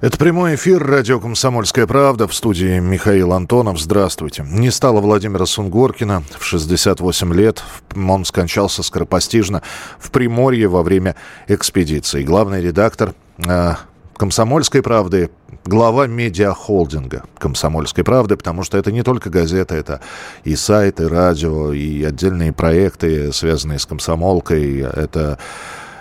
[0.00, 3.80] Это прямой эфир радио «Комсомольская правда» в студии Михаил Антонов.
[3.80, 4.46] Здравствуйте.
[4.48, 7.64] Не стало Владимира Сунгоркина в 68 лет.
[7.96, 9.60] Он скончался скоропостижно
[9.98, 11.16] в Приморье во время
[11.48, 12.22] экспедиции.
[12.22, 13.74] Главный редактор э,
[14.16, 15.30] «Комсомольской правды»,
[15.64, 20.00] глава медиахолдинга «Комсомольской правды», потому что это не только газета, это
[20.44, 24.78] и сайт, и радио, и отдельные проекты, связанные с комсомолкой.
[24.78, 25.40] Это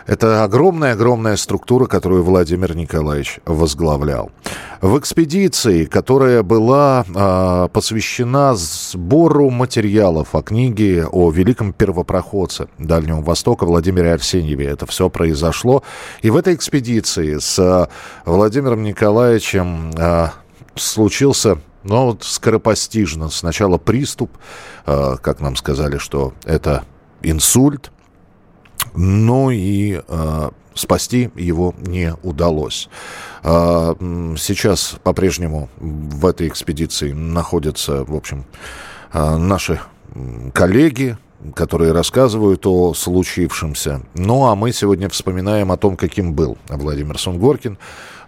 [0.07, 4.31] это огромная-огромная структура, которую Владимир Николаевич возглавлял.
[4.81, 13.65] В экспедиции, которая была э, посвящена сбору материалов о книге о великом первопроходце Дальнего Востока
[13.65, 15.84] Владимире Арсеньеве, это все произошло.
[16.21, 17.89] И в этой экспедиции с
[18.26, 20.27] Владимиром Николаевичем э,
[20.76, 23.29] случился ну, вот скоропостижно.
[23.29, 24.31] Сначала приступ,
[24.85, 26.84] э, как нам сказали, что это
[27.21, 27.91] инсульт,
[28.97, 32.90] но и э, спасти его не удалось.
[33.43, 33.93] Э,
[34.37, 38.45] сейчас по-прежнему в этой экспедиции находятся, в общем,
[39.13, 39.79] э, наши
[40.54, 41.15] коллеги,
[41.54, 44.01] которые рассказывают о случившемся.
[44.15, 47.77] Ну, а мы сегодня вспоминаем о том, каким был Владимир Сунгоркин,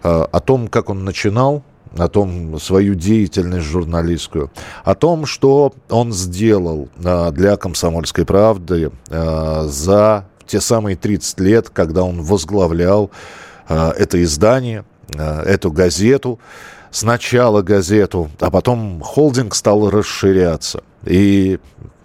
[0.02, 1.64] о том, как он начинал,
[1.98, 4.52] о том свою деятельность журналистскую,
[4.84, 12.22] о том, что он сделал для «Комсомольской правды» за те самые 30 лет, когда он
[12.22, 13.10] возглавлял
[13.68, 14.84] э, это издание,
[15.16, 16.40] э, эту газету,
[16.90, 20.82] сначала газету, а потом холдинг стал расширяться.
[21.04, 21.60] И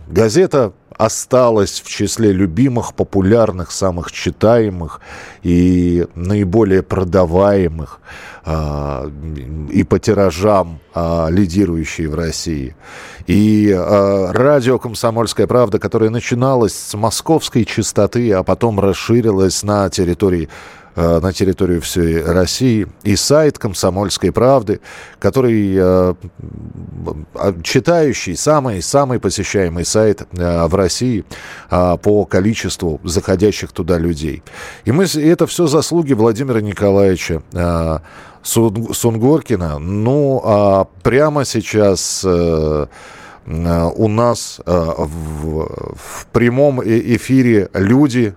[0.07, 5.01] газета осталась в числе любимых, популярных, самых читаемых
[5.43, 7.99] и наиболее продаваемых
[8.45, 9.09] э,
[9.71, 12.75] и по тиражам э, лидирующей в России.
[13.27, 20.49] И э, радио «Комсомольская правда», которое начиналось с московской частоты, а потом расширилось на территории
[20.95, 24.79] на территорию всей России, и сайт «Комсомольской правды»,
[25.19, 26.13] который э,
[27.63, 31.25] читающий, самый, самый посещаемый сайт э, в России
[31.69, 34.41] по количеству заходящих туда людей.
[34.85, 37.41] И, мы, это все заслуги Владимира Николаевича
[38.44, 39.79] Сунгоркина.
[39.79, 42.88] Ну, а прямо сейчас у
[44.07, 48.35] нас в, в прямом эфире люди,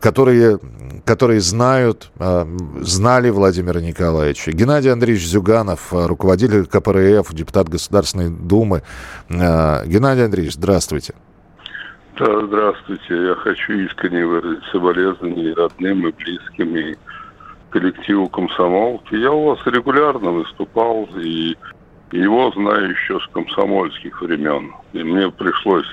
[0.00, 0.58] которые,
[1.04, 2.46] которые знают, а,
[2.80, 4.52] знали Владимира Николаевича.
[4.52, 8.82] Геннадий Андреевич Зюганов, а, руководитель КПРФ, депутат Государственной Думы.
[9.30, 11.14] А, Геннадий Андреевич, здравствуйте.
[12.18, 13.26] Да, здравствуйте.
[13.26, 16.94] Я хочу искренне выразить соболезнования родным, и близким, и
[17.70, 19.14] коллективу комсомолки.
[19.14, 21.54] Я у вас регулярно выступал, и
[22.12, 24.72] его знаю еще с комсомольских времен.
[24.94, 25.86] И мне пришлось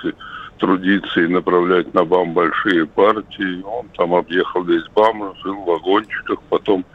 [0.63, 3.61] трудиться и направлять на БАМ большие партии.
[3.65, 6.85] Он там объехал весь БАМ, жил в вагончиках, потом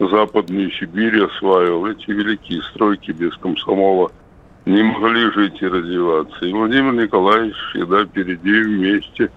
[0.00, 1.86] Западную Сибирь осваивал.
[1.86, 4.10] Эти великие стройки без комсомола
[4.66, 6.44] не могли жить и развиваться.
[6.44, 9.30] И Владимир Николаевич всегда впереди вместе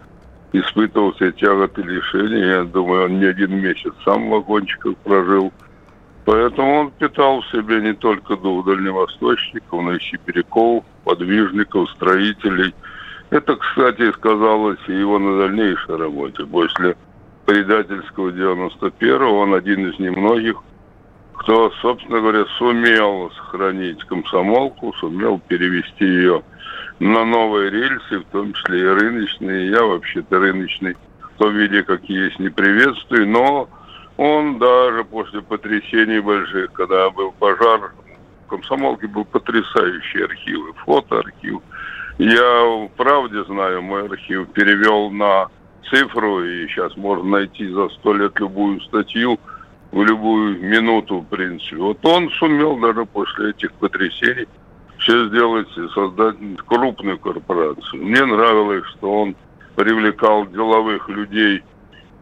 [0.51, 2.57] испытывал все тяготы лишения.
[2.57, 5.53] Я думаю, он не один месяц сам в вагончиках прожил.
[6.25, 12.73] Поэтому он питал в себе не только дух дальневосточников, но и сибиряков, подвижников, строителей–
[13.29, 16.45] это, кстати, сказалось и его на дальнейшей работе.
[16.45, 16.95] После
[17.45, 20.57] предательского 91-го он один из немногих,
[21.33, 26.43] кто, собственно говоря, сумел сохранить комсомолку, сумел перевести ее
[26.99, 29.69] на новые рельсы, в том числе и рыночные.
[29.69, 33.69] Я вообще-то рыночный в том виде, как есть, не приветствую, но
[34.17, 37.91] он даже после потрясений больших, когда был пожар,
[38.45, 41.61] в комсомолке был потрясающий архив, фотоархив,
[42.17, 45.47] я в правде знаю, мой архив перевел на
[45.89, 49.39] цифру, и сейчас можно найти за сто лет любую статью
[49.91, 51.77] в любую минуту, в принципе.
[51.77, 54.47] Вот он сумел даже после этих потрясений
[54.97, 58.03] все сделать и создать крупную корпорацию.
[58.03, 59.35] Мне нравилось, что он
[59.75, 61.63] привлекал деловых людей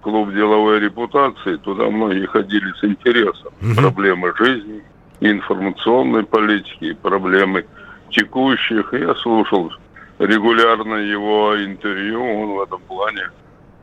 [0.01, 1.55] клуб деловой репутации.
[1.57, 3.53] Туда многие ходили с интересом.
[3.61, 3.75] Mm-hmm.
[3.75, 4.83] Проблемы жизни,
[5.21, 7.65] информационной политики, проблемы
[8.09, 8.93] текущих.
[8.93, 9.71] Я слушал
[10.19, 13.29] регулярно его интервью, он в этом плане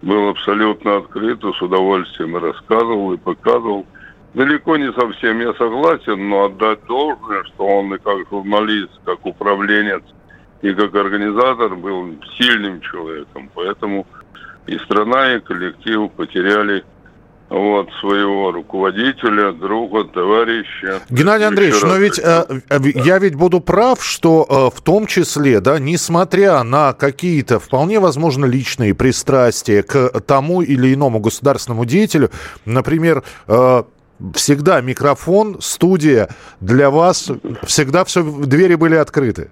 [0.02, 3.86] был абсолютно открыт, и с удовольствием рассказывал и показывал.
[4.32, 10.02] Далеко не совсем я согласен, но отдать должное, что он и как журналист, как управленец
[10.62, 13.50] и как организатор был сильным человеком.
[13.54, 14.06] Поэтому
[14.66, 16.84] и страна, и коллектив потеряли
[17.50, 21.00] вот, своего руководителя, друга, товарища.
[21.10, 25.60] Геннадий Андреевич, но ведь э, э я ведь буду прав, что э, в том числе,
[25.60, 32.30] да, несмотря на какие-то вполне возможно личные пристрастия к тому или иному государственному деятелю,
[32.64, 33.82] например, э,
[34.34, 36.28] всегда микрофон, студия
[36.60, 37.32] для вас,
[37.64, 39.50] всегда все, двери были открыты.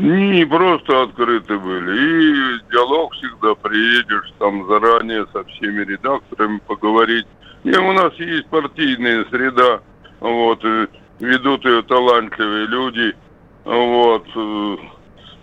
[0.00, 1.92] Не просто открыты были.
[1.92, 7.26] И диалог всегда приедешь, там заранее со всеми редакторами поговорить.
[7.64, 9.80] И у нас есть партийная среда,
[10.20, 10.64] вот,
[11.18, 13.14] ведут ее талантливые люди,
[13.64, 14.26] вот.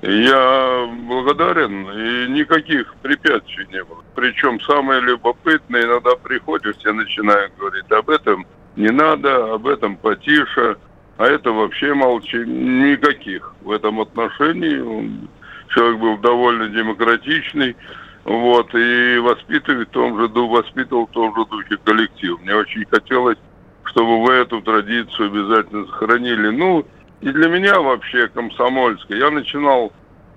[0.02, 4.04] Я благодарен, и никаких препятствий не было.
[4.16, 8.46] Причем самое любопытное, иногда приходишь, я начинаю говорить об этом
[8.76, 10.78] не надо, об этом потише,
[11.18, 12.38] а это вообще молчи.
[12.38, 15.28] Никаких в этом отношении.
[15.70, 17.76] Человек был довольно демократичный,
[18.24, 22.40] вот, и воспитывает в том же, воспитывал в том же духе коллектив.
[22.42, 23.38] Мне очень хотелось,
[23.84, 26.50] чтобы вы эту традицию обязательно сохранили.
[26.50, 26.86] Ну,
[27.22, 29.18] и для меня вообще комсомольская.
[29.18, 29.92] Я начинал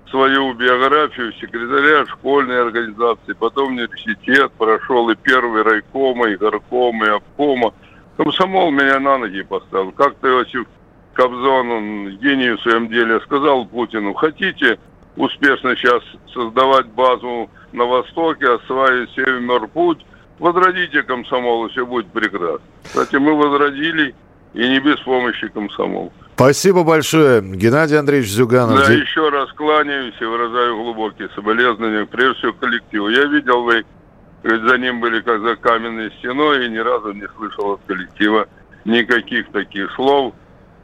[0.09, 7.73] свою биографию секретаря школьной организации, потом университет, прошел и первый райкома, и горкома, и обкома.
[8.23, 9.91] Комсомол меня на ноги поставил.
[9.93, 10.67] Как-то Иосиф
[11.13, 14.77] Кобзон, он гений в своем деле, сказал Путину, хотите
[15.15, 20.05] успешно сейчас создавать базу на Востоке, осваивать Северный-Путь,
[20.37, 22.61] возродите комсомол, и все будет прекрасно.
[22.83, 24.13] Кстати, мы возродили,
[24.53, 26.11] и не без помощи комсомола.
[26.35, 28.85] Спасибо большое, Геннадий Андреевич Зюганов.
[28.85, 33.09] Да, еще раз кланяюсь и выражаю глубокие соболезнования, прежде всего, коллективу.
[33.09, 33.83] Я видел, вы
[34.43, 38.47] за ним были как за каменной стеной, и ни разу не слышал от коллектива
[38.85, 40.33] никаких таких слов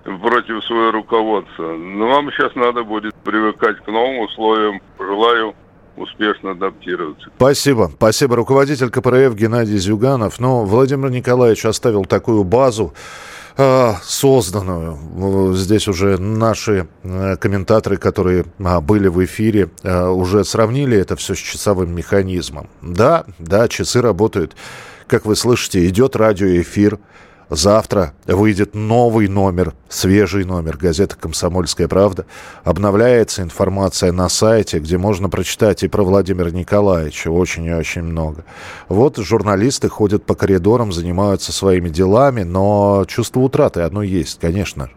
[0.03, 1.73] против своего руководства.
[1.73, 4.81] Но вам сейчас надо будет привыкать к новым условиям.
[4.99, 5.53] Желаю
[5.97, 7.29] успешно адаптироваться.
[7.35, 7.91] Спасибо.
[7.95, 8.35] Спасибо.
[8.35, 10.39] Руководитель КПРФ Геннадий Зюганов.
[10.39, 12.93] Ну, Владимир Николаевич оставил такую базу,
[14.03, 15.53] созданную.
[15.55, 21.39] Здесь уже наши э, комментаторы, которые а, были в эфире, уже сравнили это все с
[21.39, 22.69] часовым механизмом.
[22.81, 24.55] Да, да, часы работают.
[25.07, 26.99] Как вы слышите, идет радиоэфир.
[27.49, 32.25] Завтра выйдет новый номер, свежий номер газеты «Комсомольская правда».
[32.65, 38.43] Обновляется информация на сайте, где можно прочитать и про Владимира Николаевича очень и очень много.
[38.89, 44.89] Вот журналисты ходят по коридорам, занимаются своими делами, но чувство утраты оно есть, конечно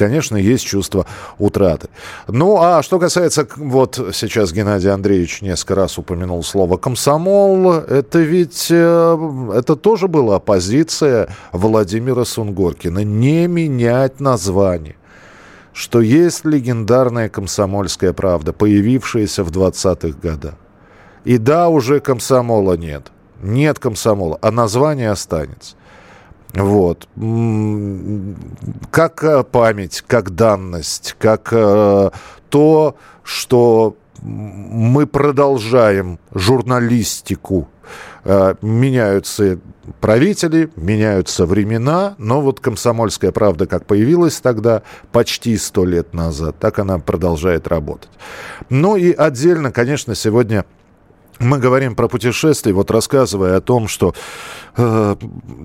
[0.00, 1.04] конечно, есть чувство
[1.38, 1.88] утраты.
[2.26, 8.68] Ну, а что касается, вот сейчас Геннадий Андреевич несколько раз упомянул слово «комсомол», это ведь,
[8.70, 14.96] э, это тоже была позиция Владимира Сунгоркина, не менять название
[15.72, 20.54] что есть легендарная комсомольская правда, появившаяся в 20-х годах.
[21.24, 23.12] И да, уже комсомола нет.
[23.40, 25.76] Нет комсомола, а название останется.
[26.54, 27.08] Вот.
[28.90, 32.10] Как память, как данность, как э,
[32.48, 37.68] то, что мы продолжаем журналистику.
[38.24, 39.58] Э, меняются
[40.00, 46.78] правители, меняются времена, но вот «Комсомольская правда» как появилась тогда почти сто лет назад, так
[46.78, 48.10] она продолжает работать.
[48.68, 50.64] Ну и отдельно, конечно, сегодня
[51.40, 54.14] мы говорим про путешествия, вот рассказывая о том, что
[54.76, 55.16] э,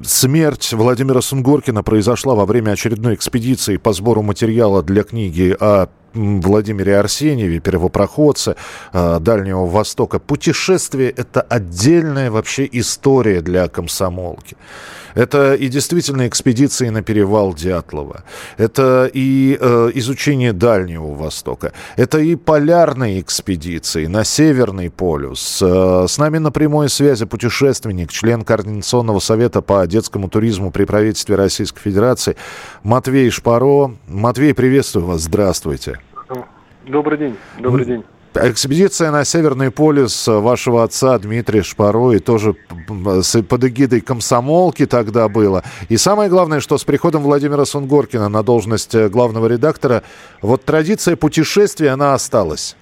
[0.04, 6.98] смерть Владимира Сунгоркина произошла во время очередной экспедиции по сбору материала для книги о Владимире
[6.98, 8.56] Арсеньеве, первопроходце
[8.94, 10.20] э, Дальнего Востока.
[10.20, 14.56] Путешествие– это отдельная вообще история для комсомолки.
[15.16, 18.24] Это и действительно экспедиции на перевал Дятлова.
[18.58, 21.74] Это и э, изучение Дальнего Востока.
[21.96, 25.62] Это и полярные экспедиции на Северный полюс.
[25.62, 31.36] Э, с нами на прямой связи путешественник, член Координационного совета по детскому туризму при правительстве
[31.36, 32.36] Российской Федерации
[32.84, 33.94] Матвей Шпаро.
[34.08, 35.22] Матвей, приветствую вас.
[35.22, 36.00] Здравствуйте.
[36.86, 37.36] Добрый день.
[37.60, 38.04] Добрый день.
[38.38, 45.64] Экспедиция на Северный полюс вашего отца Дмитрия Шпаро и тоже под эгидой комсомолки тогда было.
[45.88, 50.04] И самое главное, что с приходом Владимира Сунгоркина на должность э, главного редактора,
[50.42, 52.76] вот традиция путешествия, она осталась.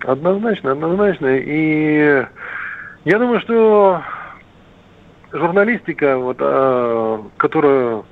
[0.00, 1.38] Однозначно, однозначно.
[1.38, 2.26] И
[3.06, 4.02] я думаю, что
[5.32, 8.04] журналистика, вот, а, которую,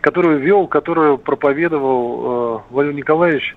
[0.00, 3.54] которую вел, которую проповедовал э, Владимир Николаевич,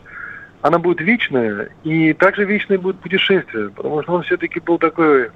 [0.66, 5.30] она будет вечная, и также вечное будет путешествие, потому что он все-таки был такой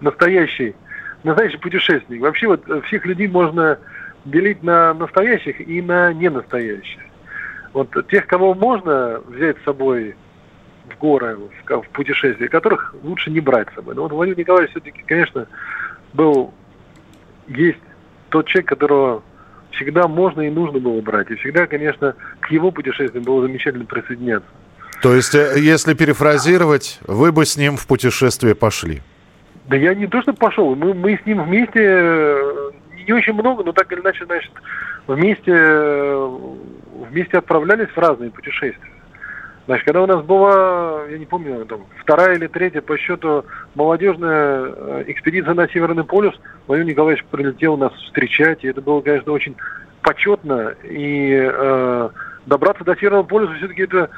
[0.00, 0.74] настоящий,
[1.22, 2.20] настоящий путешественник.
[2.20, 3.78] Вообще вот всех людей можно
[4.24, 7.00] делить на настоящих и на ненастоящих.
[7.74, 10.16] Вот тех, кого можно взять с собой
[10.90, 13.94] в горы, в, в путешествие, которых лучше не брать с собой.
[13.94, 15.46] Но вот Владимир Николаевич все-таки, конечно,
[16.12, 16.52] был,
[17.46, 17.78] есть
[18.30, 19.22] тот человек, которого
[19.76, 21.30] всегда можно и нужно было брать.
[21.30, 24.48] И всегда, конечно, к его путешествиям было замечательно присоединяться.
[25.02, 29.02] То есть, э, если перефразировать, вы бы с ним в путешествие пошли?
[29.68, 32.70] Да я не то, что пошел, мы, мы с ним вместе э,
[33.06, 34.52] не очень много, но так или иначе, значит,
[35.06, 35.52] вместе,
[37.10, 38.90] вместе отправлялись в разные путешествия.
[39.66, 43.44] Значит, когда у нас была, я не помню, там, вторая или третья по счету
[43.74, 46.34] молодежная э, экспедиция на Северный полюс,
[46.68, 49.56] Владимир Николаевич прилетел нас встречать, и это было, конечно, очень
[50.02, 50.74] почетно.
[50.84, 52.08] И э,
[52.46, 54.08] добраться до Северного полюса все-таки это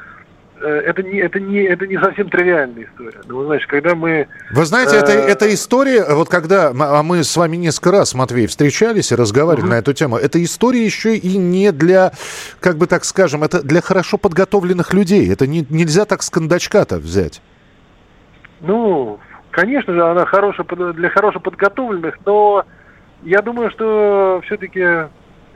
[0.65, 3.21] это не, это, не, это не совсем тривиальная история.
[3.27, 4.27] Ну, значит, когда мы...
[4.51, 4.99] Вы знаете, э...
[4.99, 9.65] это, это история, вот когда а мы с вами несколько раз, Матвей, встречались и разговаривали
[9.65, 9.71] угу.
[9.71, 12.11] на эту тему, это история еще и не для,
[12.59, 15.31] как бы так скажем, это для хорошо подготовленных людей.
[15.31, 17.41] Это не, нельзя так с кондачка-то взять.
[18.61, 19.19] Ну,
[19.51, 22.65] конечно же, она хорошая для хорошо подготовленных, но
[23.23, 25.09] я думаю, что все-таки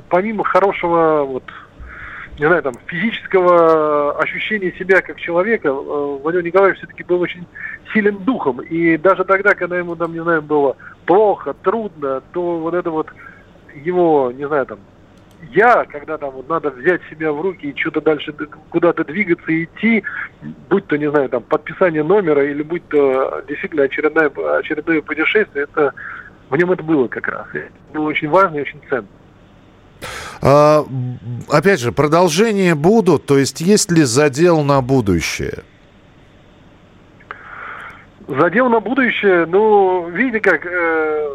[0.10, 1.44] помимо хорошего вот
[2.40, 7.46] не знаю, там, физического ощущения себя как человека, э, Владимир Николаевич все-таки был очень
[7.94, 8.62] силен духом.
[8.62, 10.76] И даже тогда, когда ему, там, не знаю, было
[11.06, 13.08] плохо, трудно, то вот это вот
[13.76, 14.80] его, не знаю, там,
[15.52, 18.34] я, когда там вот надо взять себя в руки и что-то дальше
[18.70, 20.04] куда-то двигаться и идти,
[20.70, 25.94] будь то, не знаю, там, подписание номера или будь то действительно очередное, очередное путешествие, это
[26.50, 27.46] в нем это было как раз.
[27.54, 29.08] Это было очень важно и очень ценно.
[30.42, 30.86] А,
[31.50, 35.64] опять же, продолжения будут, то есть есть ли задел на будущее?
[38.28, 41.30] Задел на будущее, ну, видите как, э,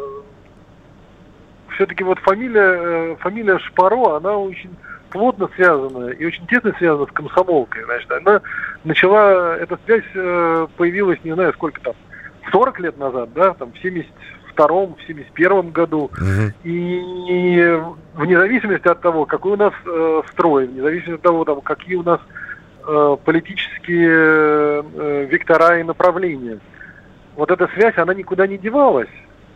[1.75, 4.75] все-таки вот фамилия, э, фамилия Шпаро, она очень
[5.11, 7.83] плотно связана и очень тесно связана с комсомолкой.
[7.85, 8.41] Значит, она
[8.83, 11.93] начала, эта связь э, появилась, не знаю, сколько там,
[12.51, 14.09] 40 лет назад, да, там, в 70,
[14.59, 16.03] 72-м, в 71 году.
[16.05, 16.53] Угу.
[16.63, 17.79] И
[18.15, 21.95] вне зависимости от того, какой у нас э, строй, вне зависимости от того, там, какие
[21.95, 22.19] у нас
[22.87, 26.59] э, политические э, вектора и направления,
[27.35, 29.09] вот эта связь, она никуда не девалась.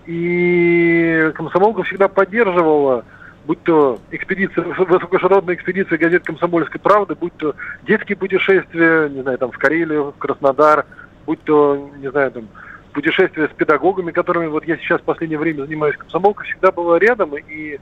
[0.06, 3.06] И комсомолка всегда поддерживала
[3.46, 9.52] будь то экспедиция, высокоширотная экспедиция газет «Комсомольской правды», будь то детские путешествия, не знаю, там,
[9.52, 10.86] в Карелию, в Краснодар,
[11.26, 12.48] будь то, не знаю, там,
[12.94, 17.36] путешествия с педагогами, которыми вот я сейчас в последнее время занимаюсь, комсомолка всегда была рядом,
[17.36, 17.80] и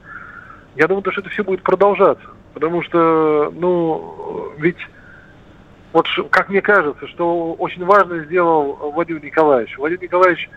[0.74, 2.26] я думаю, что это все будет продолжаться.
[2.54, 4.78] Потому что, ну, ведь
[5.92, 9.76] вот как мне кажется, что очень важно сделал Владимир Николаевич.
[9.76, 10.50] Владимир Николаевич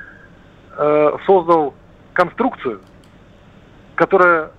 [0.77, 1.73] э, создал
[2.13, 2.81] конструкцию,
[3.95, 4.51] которая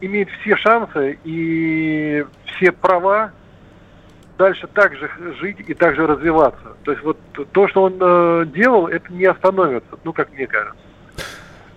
[0.00, 3.32] имеет все шансы и все права
[4.38, 6.76] дальше также жить и также развиваться.
[6.84, 7.18] То есть вот
[7.52, 10.76] то, что он э, делал, это не остановится, ну, как мне кажется.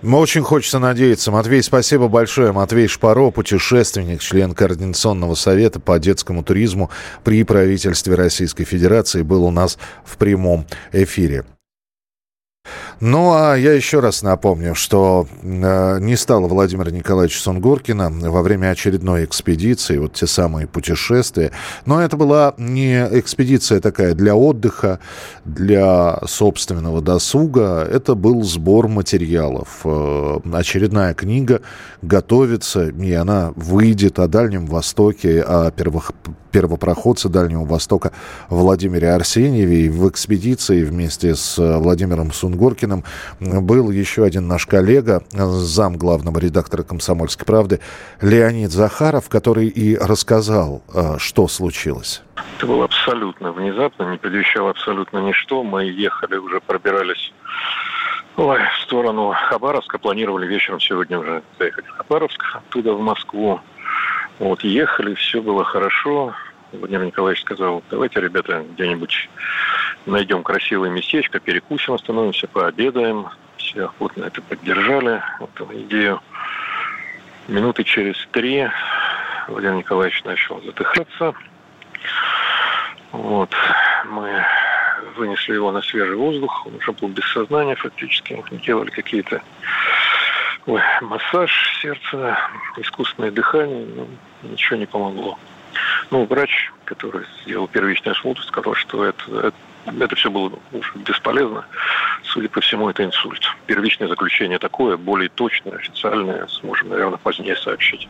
[0.02, 1.30] Очень хочется надеяться.
[1.30, 2.54] Матвей, спасибо большое.
[2.54, 6.90] Матвей Шпаро, путешественник, член Координационного совета по детскому туризму
[7.26, 11.44] при правительстве Российской Федерации, был у нас в прямом эфире.
[13.02, 18.72] Ну, а я еще раз напомню, что э, не стало Владимира Николаевича Сунгоркина во время
[18.72, 21.52] очередной экспедиции, вот те самые путешествия.
[21.86, 25.00] Но это была не экспедиция такая для отдыха,
[25.46, 27.88] для собственного досуга.
[27.90, 29.80] Это был сбор материалов.
[29.86, 31.62] Э, очередная книга
[32.02, 36.12] готовится, и она выйдет о Дальнем Востоке, о первых
[36.52, 38.12] первопроходце Дальнего Востока
[38.50, 39.86] Владимире Арсеньеве.
[39.86, 43.04] И в экспедиции вместе с Владимиром Сунгоркиным Пушкиным
[43.40, 47.80] был еще один наш коллега, зам главного редактора «Комсомольской правды»
[48.22, 52.24] Леонид Захаров, который и рассказал, э, что случилось.
[52.58, 55.64] Это было абсолютно внезапно, не предвещало абсолютно ничто.
[55.64, 57.34] Мы ехали, уже пробирались
[58.38, 59.98] Ой, в сторону Хабаровска.
[59.98, 63.60] Планировали вечером сегодня уже заехать в Хабаровск, оттуда в Москву.
[64.40, 66.34] Вот, ехали, все было хорошо.
[66.72, 69.30] Владимир Николаевич сказал, давайте, ребята, где-нибудь
[70.10, 73.28] найдем красивое местечко, перекусим, остановимся, пообедаем.
[73.58, 76.22] Все охотно это поддержали, эту идею.
[77.48, 78.68] Минуты через три
[79.48, 81.34] Владимир Николаевич начал задыхаться.
[83.12, 83.50] Вот.
[84.06, 84.46] Мы
[85.16, 86.66] вынесли его на свежий воздух.
[86.68, 88.44] Он уже был без сознания фактически.
[88.52, 89.42] Делали какие-то
[90.66, 92.38] Ой, массаж сердца,
[92.78, 93.88] искусственное дыхание.
[93.96, 94.08] Ну,
[94.44, 95.40] ничего не помогло.
[96.12, 99.54] Ну, врач, который сделал первичный осмотр, сказал, что это,
[99.86, 101.66] это все было уже бесполезно.
[102.24, 103.42] Судя по всему, это инсульт.
[103.66, 108.08] Первичное заключение такое, более точное, официальное, сможем, наверное, позднее сообщить.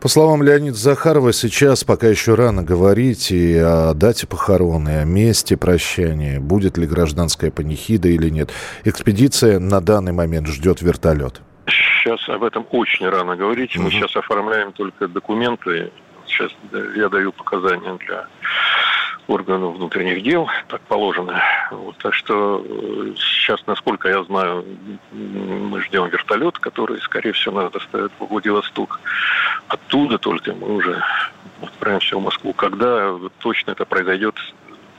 [0.00, 5.04] По словам Леонида Захарова, сейчас пока еще рано говорить и о дате похорон, и о
[5.04, 8.50] месте прощания, будет ли гражданская панихида или нет.
[8.84, 11.40] Экспедиция на данный момент ждет вертолет.
[11.66, 13.76] Сейчас об этом очень рано говорить.
[13.76, 15.90] Мы сейчас оформляем только документы.
[16.26, 16.52] Сейчас
[16.96, 18.26] я даю показания для
[19.28, 21.40] органу внутренних дел, так положено.
[21.70, 24.64] Вот, так что э, сейчас, насколько я знаю,
[25.12, 29.00] мы ждем вертолет, который, скорее всего, нас доставит в Владивосток.
[29.68, 31.02] Оттуда только мы уже
[31.62, 32.54] отправимся в Москву.
[32.54, 34.34] Когда точно это произойдет,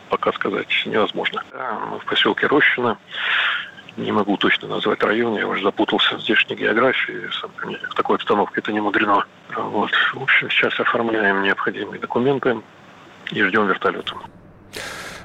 [0.09, 1.43] пока сказать невозможно.
[1.91, 2.97] Мы в поселке Рощино.
[3.97, 7.29] Не могу точно назвать район, я уже запутался в здешней географии.
[7.89, 9.25] В такой обстановке это не мудрено.
[9.55, 9.91] Вот.
[10.13, 12.61] В общем, сейчас оформляем необходимые документы
[13.31, 14.15] и ждем вертолета.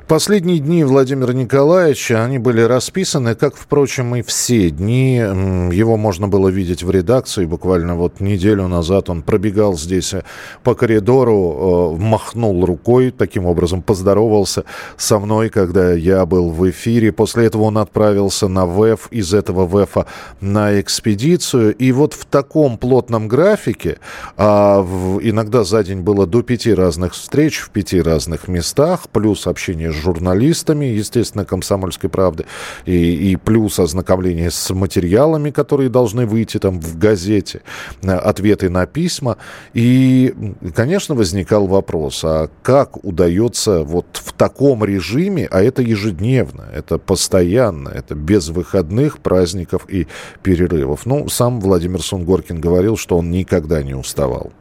[0.06, 5.14] Последние дни Владимира Николаевича, они были расписаны, как, впрочем, и все дни.
[5.16, 7.46] Его можно было видеть в редакции.
[7.46, 10.23] Буквально вот неделю назад он пробегал здесь э,
[10.62, 14.64] по коридору, э, махнул рукой, таким образом поздоровался
[14.99, 17.11] со мной, когда я был в эфире.
[17.11, 20.04] После этого он отправился на ВЭФ, из этого ВЭФа
[20.42, 21.75] на экспедицию.
[21.76, 23.96] И вот в таком плотном графике,
[24.37, 24.87] а
[25.23, 30.02] иногда за день было до пяти разных встреч в пяти разных местах, плюс общение с
[30.02, 32.46] журналистами, естественно, «Комсомольской правды»,
[32.84, 37.62] и, и плюс ознакомление с материалами, которые должны выйти там в газете,
[38.02, 39.36] э, ответы на письма.
[39.72, 40.34] И,
[40.74, 47.88] конечно, возникал вопрос, а как удается вот в таком режиме, а это ежедневно, это постоянно,
[47.88, 50.06] это без выходных, праздников и
[50.42, 51.06] перерывов.
[51.06, 54.52] Ну, сам Владимир Сунгоркин говорил, что он никогда не уставал.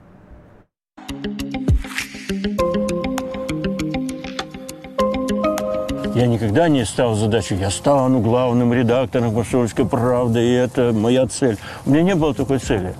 [6.15, 11.58] Я никогда не ставил задачу, я стану главным редактором «Комсомольской правды», и это моя цель.
[11.88, 12.93] У меня не было такой цели.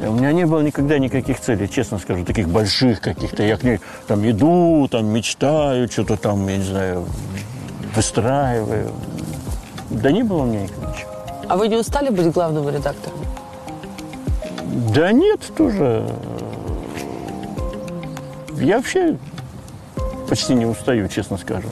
[0.00, 3.42] У меня не было никогда никаких целей, честно скажу, таких больших каких-то.
[3.42, 7.04] Я к ней там иду, там мечтаю, что-то там, я не знаю,
[7.94, 8.90] выстраиваю.
[9.90, 11.10] Да не было у меня ничего.
[11.48, 13.18] А вы не устали быть главным редактором?
[14.94, 16.08] Да нет, тоже.
[18.54, 19.18] Я вообще
[20.30, 21.68] почти не устаю, честно скажу.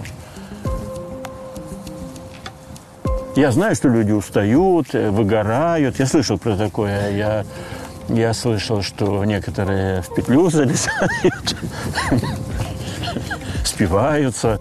[3.41, 5.99] Я знаю, что люди устают, э, выгорают.
[5.99, 7.11] Я слышал про такое.
[7.11, 7.47] Я,
[8.11, 11.57] я слышал, что некоторые в петлю залезают,
[13.65, 14.59] спиваются.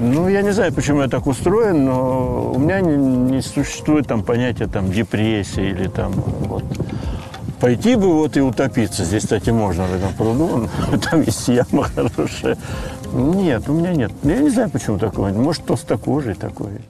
[0.00, 4.22] Ну, я не знаю, почему я так устроен, но у меня не, не существует там
[4.22, 6.64] понятия там депрессии или там вот.
[7.60, 9.04] Пойти бы вот и утопиться.
[9.04, 10.66] Здесь, кстати, можно в этом пруду.
[11.10, 12.56] Там есть яма хорошая.
[13.12, 14.12] Нет, у меня нет.
[14.22, 15.34] Я не знаю, почему такое.
[15.34, 16.80] Может, толстокожий такой.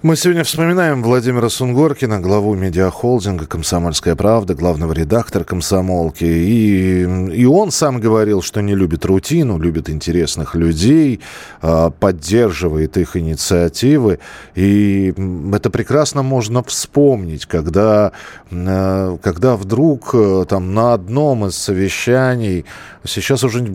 [0.00, 6.22] Мы сегодня вспоминаем Владимира Сунгоркина, главу медиахолдинга «Комсомольская правда», главного редактора «Комсомолки».
[6.22, 11.18] И, и он сам говорил, что не любит рутину, любит интересных людей,
[11.60, 14.20] а, поддерживает их инициативы.
[14.54, 15.12] И
[15.52, 18.12] это прекрасно можно вспомнить, когда,
[18.52, 22.66] а, когда вдруг э, там, на одном из совещаний,
[23.04, 23.66] сейчас уже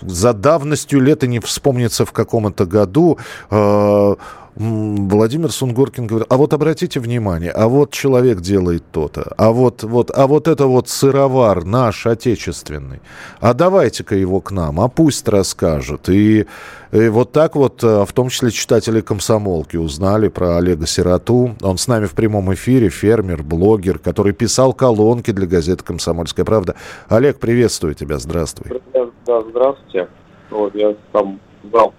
[0.00, 3.18] за давностью лета не вспомнится в каком-то году,
[3.50, 4.14] а,
[4.56, 10.10] Владимир Сунгоркин говорит, а вот обратите внимание, а вот человек делает то-то, а вот, вот,
[10.14, 13.00] а вот это вот сыровар наш, отечественный,
[13.38, 16.08] а давайте-ка его к нам, а пусть расскажет.
[16.08, 16.46] И,
[16.90, 21.54] и вот так вот, э, в том числе читатели комсомолки узнали про Олега Сироту.
[21.60, 26.76] Он с нами в прямом эфире, фермер, блогер, который писал колонки для газеты «Комсомольская правда».
[27.08, 28.80] Олег, приветствую тебя, здравствуй.
[29.26, 30.08] Да, здравствуйте.
[30.48, 31.92] Вот, я там брал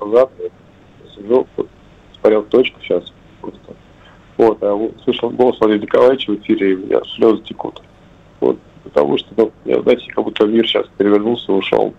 [0.00, 0.30] назад,
[1.14, 1.46] сижу,
[2.20, 3.74] смотрел точку сейчас просто.
[4.36, 7.82] Вот, а слышал голос Владимира Николаевича в эфире, и у меня слезы текут.
[8.40, 11.94] Вот, потому что, ну, я, знаете, как будто мир сейчас перевернулся ушел.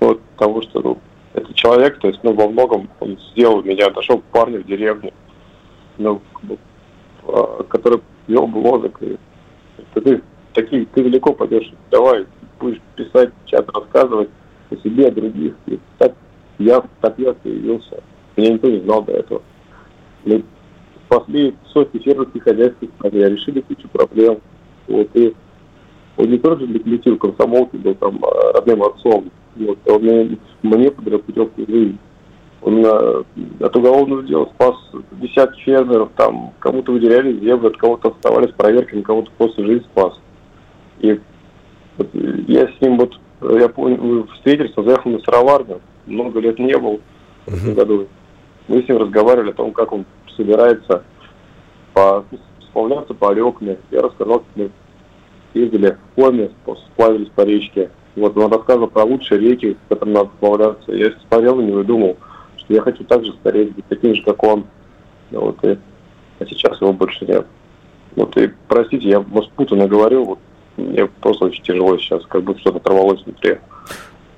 [0.00, 0.98] Вот, потому что, ну,
[1.34, 5.12] этот человек, то есть, ну, во многом он сделал меня, нашел парня в деревне,
[5.96, 6.20] ну,
[7.26, 9.16] а, который вел блогок, и
[9.94, 12.26] ты, такие, ты далеко пойдешь, давай,
[12.60, 14.30] будешь писать, чат рассказывать
[14.70, 15.54] о себе, о других.
[15.66, 16.14] И так
[16.58, 18.02] я, так я появился.
[18.38, 19.42] Меня никто не знал до этого.
[20.24, 20.44] Мы
[21.06, 24.38] спасли сотни фермерских хозяйств, решили кучу проблем.
[24.86, 25.34] Вот, и
[26.16, 29.30] он не для коллектива комсомолки был там а, родным отцом.
[29.56, 31.98] Вот, он мне, мне подарил путевку в жизнь.
[32.62, 33.24] Он а,
[33.58, 34.76] от уголовного дела спас
[35.20, 40.14] десятки фермеров, там кому-то выделяли землю, от кого-то оставались проверками, кому-то после жизни спас.
[41.00, 41.20] И
[41.96, 43.18] вот, я с ним вот,
[43.58, 47.00] я помню, встретился, заехал на сыроварню, много лет не был
[47.46, 48.06] в этом году.
[48.68, 50.04] Мы с ним разговаривали о том, как он
[50.36, 51.02] собирается
[51.94, 52.24] по,
[52.60, 53.78] сплавляться по Алекме.
[53.90, 54.70] Я рассказал, как мы
[55.54, 56.50] ездили в Коме,
[56.92, 57.90] сплавились по речке.
[58.14, 60.92] Вот он рассказывал про лучшие реки, в которым надо сплавляться.
[60.92, 62.16] Я смотрел на него и думал,
[62.56, 64.66] что я хочу так же стареть, быть таким же, как он.
[65.30, 65.78] Вот, и,
[66.38, 67.46] а сейчас его больше нет.
[68.16, 70.38] Вот, и простите, я, может, путанно говорю, вот,
[70.76, 73.58] мне просто очень тяжело сейчас, как будто что-то оторвалось внутри.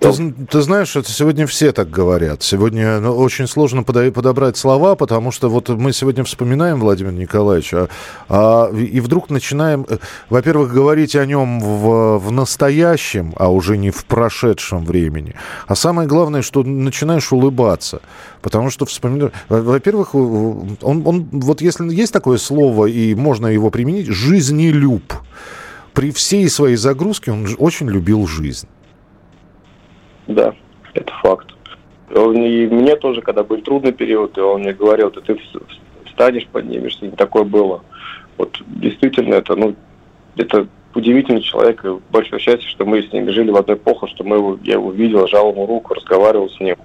[0.01, 2.43] Ты, ты знаешь, это сегодня все так говорят.
[2.43, 7.91] Сегодня ну, очень сложно подобрать слова, потому что вот мы сегодня вспоминаем Владимира Николаевича,
[8.29, 9.99] а, и вдруг начинаем, э,
[10.31, 15.35] во-первых, говорить о нем в, в настоящем, а уже не в прошедшем времени.
[15.67, 18.01] А самое главное, что начинаешь улыбаться.
[18.41, 19.33] Потому что вспоминаешь...
[19.51, 25.13] Во-первых, он, он, вот если есть такое слово, и можно его применить, жизнелюб.
[25.93, 28.67] При всей своей загрузке он очень любил жизнь.
[30.31, 30.55] Да,
[30.95, 31.49] это факт.
[32.15, 35.39] Он, и мне тоже, когда был трудный период, и он мне говорил, ты,
[36.07, 37.83] встанешь, поднимешься, не такое было.
[38.39, 39.75] Вот действительно это, ну,
[40.37, 44.25] это удивительный человек, и большое счастье, что мы с ним жили в одной эпоху, что
[44.25, 46.77] мы его, я его видел, жал ему руку, разговаривал с ним.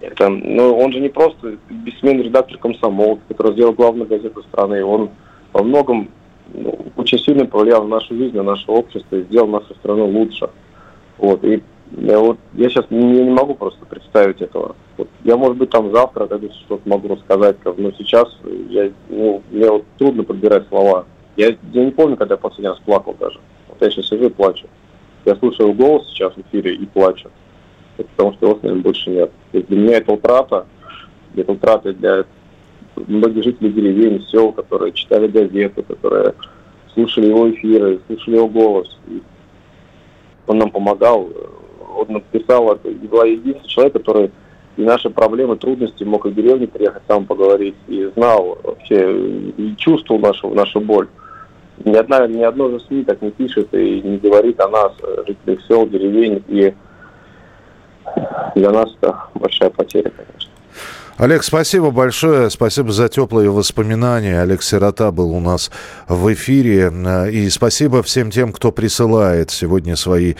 [0.00, 5.10] Это, ну, он же не просто бессменный редактор комсомол, который сделал главную газету страны, он
[5.52, 6.10] во многом
[6.52, 10.50] ну, очень сильно повлиял на нашу жизнь, на наше общество и сделал нашу страну лучше.
[11.16, 11.42] Вот.
[11.44, 11.62] И
[11.96, 14.74] я вот я сейчас не, не могу просто представить этого.
[14.96, 18.28] Вот я, может быть, там завтра когда что-то могу рассказать, но сейчас
[18.68, 21.06] я, ну, мне вот трудно подбирать слова.
[21.36, 23.38] Я, я не помню, когда я последний раз плакал даже.
[23.68, 24.66] Вот я сейчас сижу и плачу.
[25.24, 27.30] Я слушаю голос сейчас в эфире и плачу.
[27.96, 29.30] Это потому что его, наверное, больше нет.
[29.52, 30.66] То есть для меня это утрата,
[31.36, 32.24] это утрата для
[32.96, 36.34] многих жителей деревень, сел, которые читали газеты, которые
[36.92, 38.98] слушали его эфиры, слушали его голос.
[39.08, 39.22] И
[40.46, 41.28] он нам помогал
[41.96, 44.30] он написал, это была единственный человек, который
[44.76, 49.74] и наши проблемы, трудности мог и в деревню приехать сам поговорить, и знал вообще, и
[49.76, 51.08] чувствовал нашу, нашу боль.
[51.84, 54.92] Ни, одна, ни одно же СМИ так не пишет и не говорит о нас,
[55.26, 56.74] жителях сел, деревень, и
[58.54, 60.50] для нас это большая потеря, конечно.
[61.16, 62.50] Олег, спасибо большое.
[62.50, 64.42] Спасибо за теплые воспоминания.
[64.42, 65.70] Олег Сирота был у нас
[66.08, 66.92] в эфире.
[67.30, 70.34] И спасибо всем тем, кто присылает сегодня свои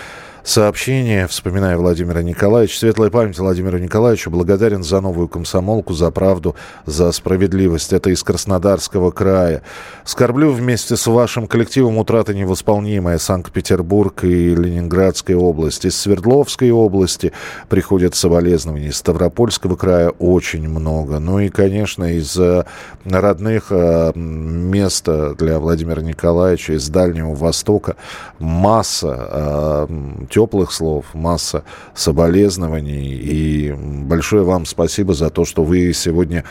[0.44, 2.78] сообщение, вспоминая Владимира Николаевича.
[2.78, 4.30] Светлая память Владимиру Николаевичу.
[4.30, 6.54] Благодарен за новую комсомолку, за правду,
[6.84, 7.92] за справедливость.
[7.92, 9.62] Это из Краснодарского края.
[10.04, 15.86] Скорблю вместе с вашим коллективом утрата невосполнимая Санкт-Петербург и Ленинградская область.
[15.86, 17.32] Из Свердловской области
[17.68, 18.88] приходят соболезнования.
[18.88, 21.18] Из Ставропольского края очень много.
[21.20, 22.64] Ну и, конечно, из э,
[23.04, 27.96] родных э, мест для Владимира Николаевича, из Дальнего Востока
[28.38, 29.86] масса э,
[30.34, 31.62] теплых слов, масса
[31.94, 33.14] соболезнований.
[33.14, 36.44] И большое вам спасибо за то, что вы сегодня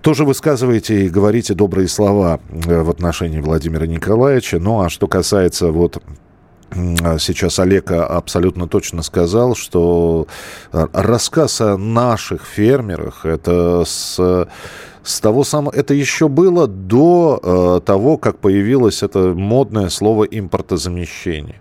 [0.00, 4.58] тоже высказываете и говорите добрые слова э, в отношении Владимира Николаевича.
[4.58, 6.02] Ну, а что касается вот
[7.18, 10.26] Сейчас Олег абсолютно точно сказал, что
[10.72, 14.48] э, рассказ о наших фермерах это с,
[15.02, 21.60] с того самого, это еще было до э, того, как появилось это модное слово импортозамещение.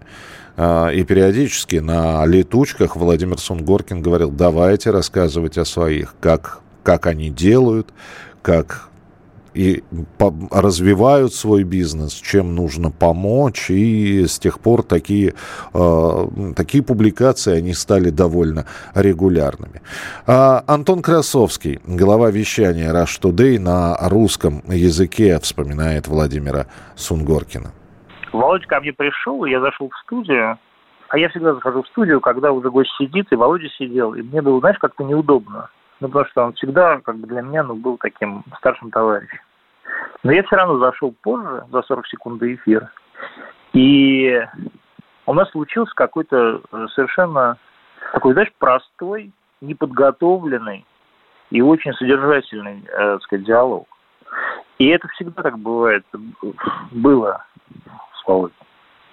[0.57, 7.29] А, и периодически на летучках Владимир Сунгоркин говорил, давайте рассказывать о своих, как, как они
[7.29, 7.93] делают,
[8.41, 8.91] как
[9.53, 9.83] и
[10.49, 13.69] развивают свой бизнес, чем нужно помочь.
[13.69, 15.33] И с тех пор такие,
[15.73, 19.81] э, такие публикации, они стали довольно регулярными.
[20.25, 27.73] А Антон Красовский, глава вещания Rush Today на русском языке, вспоминает Владимира Сунгоркина.
[28.31, 30.57] Володя ко мне пришел, я зашел в студию,
[31.09, 34.41] а я всегда захожу в студию, когда уже гость сидит, и Володя сидел, и мне
[34.41, 35.69] было, знаешь, как-то неудобно.
[35.99, 39.39] Ну, потому что он всегда, как бы для меня, ну, был таким старшим товарищем.
[40.23, 42.91] Но я все равно зашел позже, за 40 секунд до эфира.
[43.73, 44.41] И
[45.25, 47.57] у нас случился какой-то э, совершенно
[48.13, 50.85] такой, знаешь, простой, неподготовленный
[51.51, 53.87] и очень содержательный, э, так сказать, диалог.
[54.79, 56.05] И это всегда так бывает,
[56.91, 57.45] было
[58.25, 58.51] с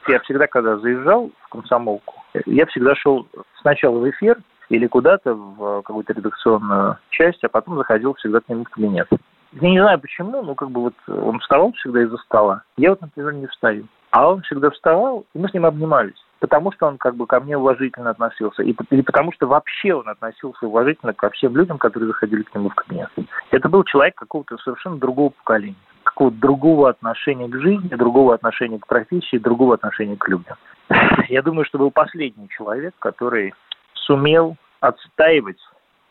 [0.09, 2.15] Я всегда, когда заезжал в комсомолку,
[2.47, 3.27] я всегда шел
[3.61, 8.65] сначала в эфир или куда-то в какую-то редакционную часть, а потом заходил всегда к нему
[8.65, 9.09] в кабинет.
[9.53, 12.63] Я не знаю почему, но как бы вот он вставал всегда из-за стола.
[12.77, 13.87] Я вот, например, не встаю.
[14.11, 16.23] А он всегда вставал, и мы с ним обнимались.
[16.39, 18.63] Потому что он как бы ко мне уважительно относился.
[18.63, 22.69] И, или потому что вообще он относился уважительно ко всем людям, которые заходили к нему
[22.69, 23.11] в кабинет.
[23.51, 25.77] Это был человек какого-то совершенно другого поколения
[26.09, 30.57] какого-то другого отношения к жизни, другого отношения к профессии, другого отношения к людям.
[31.29, 33.55] Я думаю, что был последний человек, который
[33.95, 35.61] сумел отстаивать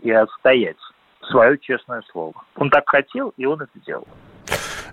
[0.01, 0.77] и отстоять
[1.21, 2.33] свое честное слово.
[2.55, 4.07] Он так хотел, и он это делал.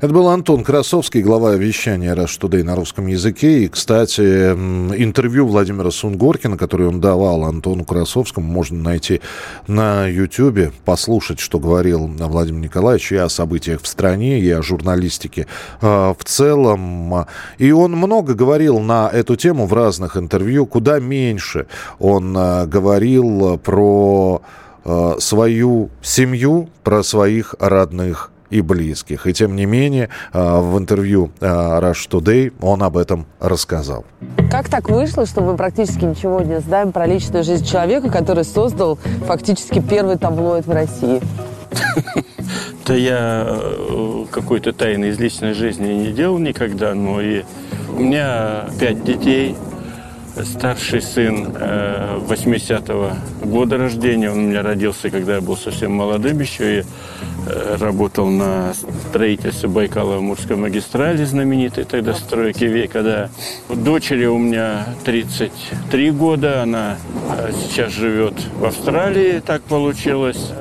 [0.04, 3.60] Это был Антон Красовский, глава вещания Rush Today на русском языке.
[3.60, 9.22] И, кстати, интервью Владимира Сунгоркина, которое он давал Антону Красовскому, можно найти
[9.66, 15.46] на YouTube, послушать, что говорил Владимир Николаевич и о событиях в стране, и о журналистике
[15.80, 17.24] э, в целом.
[17.56, 21.66] И он много говорил на эту тему в разных интервью, куда меньше
[21.98, 24.42] он э, говорил про
[24.84, 29.26] э, свою семью, про своих родных и близких.
[29.26, 34.04] И тем не менее, э, в интервью э, Rush Today он об этом рассказал.
[34.50, 38.98] Как так вышло, что мы практически ничего не знаем про личную жизнь человека, который создал
[39.26, 41.20] фактически первый таблоид в России?
[42.86, 47.42] Да я э, какой-то тайны из личной жизни не делал никогда, но и
[47.96, 49.56] у меня пять детей,
[50.42, 54.30] старший сын 80-го э, года рождения.
[54.30, 56.84] Он у меня родился, когда я был совсем молодым еще и
[57.78, 58.74] работал на
[59.08, 63.02] строительстве Байкало-Амурской магистрали, знаменитой тогда стройки века.
[63.02, 63.30] Да.
[63.74, 66.96] Дочери у меня 33 года, она
[67.38, 70.52] э, сейчас живет в Австралии, так получилось.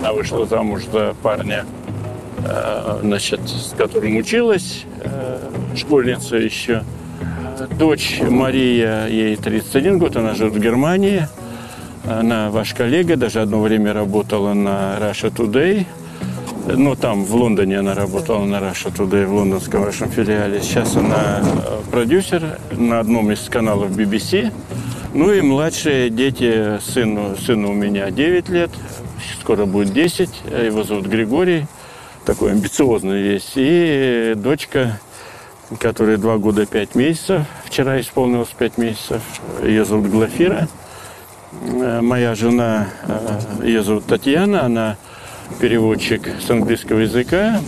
[0.00, 1.66] Она вышла замуж за парня,
[3.02, 4.86] значит, с которым училась,
[5.76, 6.84] школьница еще–
[7.68, 11.28] дочь Мария, ей 31 год, она живет в Германии.
[12.06, 15.86] Она ваш коллега, даже одно время работала на Russia Today.
[16.66, 20.60] Ну, там, в Лондоне она работала на Russia Today, в лондонском вашем филиале.
[20.60, 24.52] Сейчас она э, продюсер на одном из каналов BBC.
[25.14, 28.70] Ну и младшие дети, сыну, сыну у меня 9 лет,
[29.40, 30.30] скоро будет 10.
[30.66, 31.66] Его зовут Григорий,
[32.24, 33.52] такой амбициозный весь.
[33.56, 35.00] И дочка
[35.78, 37.42] которой два года пять месяцев.
[37.64, 39.22] Вчера исполнилось пять месяцев.
[39.62, 40.68] Ее зовут Глафира.
[41.62, 44.96] Э, моя жена, э, ее зовут Татьяна, она
[45.58, 47.60] переводчик с английского языка.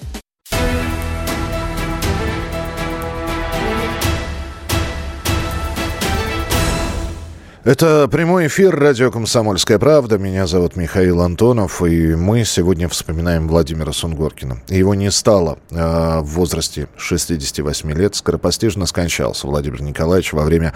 [7.65, 10.19] Это прямой эфир радио «Комсомольская правда».
[10.19, 14.63] Меня зовут Михаил Антонов, и мы сегодня вспоминаем Владимира Сунгоркина.
[14.67, 18.17] Его не стало э, в возрасте 68 лет.
[18.17, 20.75] Скоропостижно скончался Владимир Николаевич во время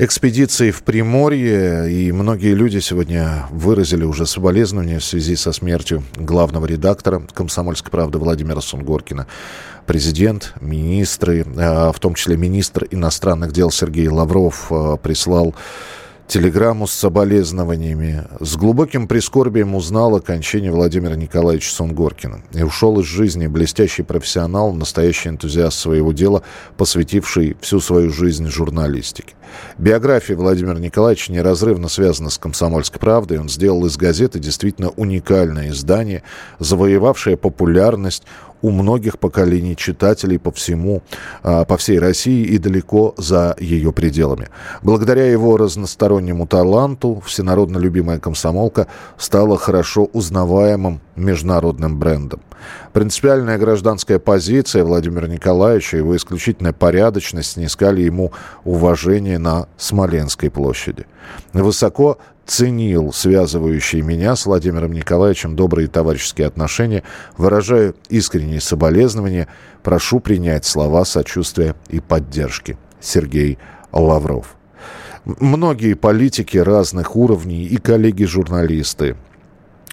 [0.00, 6.64] экспедиции в Приморье, и многие люди сегодня выразили уже соболезнования в связи со смертью главного
[6.64, 9.26] редактора «Комсомольской правды» Владимира Сунгоркина.
[9.84, 15.54] Президент, министры, э, в том числе министр иностранных дел Сергей Лавров э, прислал
[16.30, 18.24] телеграмму с соболезнованиями.
[18.38, 22.42] С глубоким прискорбием узнал о кончине Владимира Николаевича Сунгоркина.
[22.52, 26.42] И ушел из жизни блестящий профессионал, настоящий энтузиаст своего дела,
[26.76, 29.34] посвятивший всю свою жизнь журналистике.
[29.76, 33.38] Биография Владимира Николаевича неразрывно связана с «Комсомольской правдой».
[33.38, 36.22] Он сделал из газеты действительно уникальное издание,
[36.60, 38.22] завоевавшее популярность
[38.62, 41.02] у многих поколений читателей по всему,
[41.42, 44.48] а, по всей России и далеко за ее пределами.
[44.82, 48.86] Благодаря его разностороннему таланту всенародно любимая комсомолка
[49.18, 52.40] стала хорошо узнаваемым международным брендом.
[52.92, 58.32] Принципиальная гражданская позиция Владимира Николаевича и его исключительная порядочность снискали ему
[58.64, 61.06] уважение на Смоленской площади.
[61.52, 67.04] Высоко ценил связывающие меня с Владимиром Николаевичем добрые товарищеские отношения.
[67.36, 69.46] Выражаю искренние соболезнования.
[69.82, 72.76] Прошу принять слова сочувствия и поддержки.
[73.00, 73.58] Сергей
[73.92, 74.56] Лавров.
[75.24, 79.16] Многие политики разных уровней и коллеги-журналисты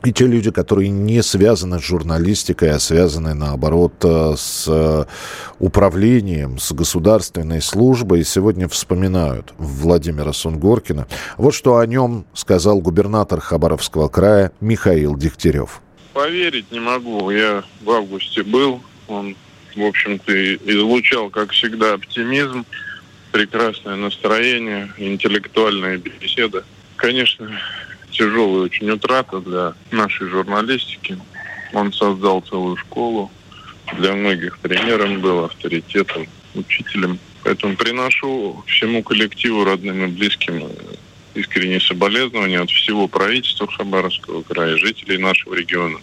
[0.04, 5.06] и те люди, которые не связаны с журналистикой, а связаны, наоборот, э, с э,
[5.60, 11.08] управлением, с государственной службой, сегодня вспоминают Владимира Сунгоркина.
[11.38, 15.82] Вот что о нем сказал губернатор Хабаровского края Михаил Дегтярев.
[16.14, 17.32] Поверить не могу.
[17.32, 18.82] Я в августе был.
[19.08, 19.36] Он,
[19.76, 22.66] в общем-то, излучал, как всегда, оптимизм,
[23.32, 26.64] прекрасное настроение, интеллектуальная беседа.
[26.98, 27.50] Конечно,
[28.18, 31.18] тяжелая очень утрата для нашей журналистики.
[31.74, 33.32] Он создал целую школу,
[33.98, 37.20] для многих примером был, авторитетом, учителем.
[37.44, 40.64] Поэтому приношу всему коллективу, родным и близким
[41.36, 46.00] искренние соболезнования от всего правительства Хабаровского края, жителей нашего региона.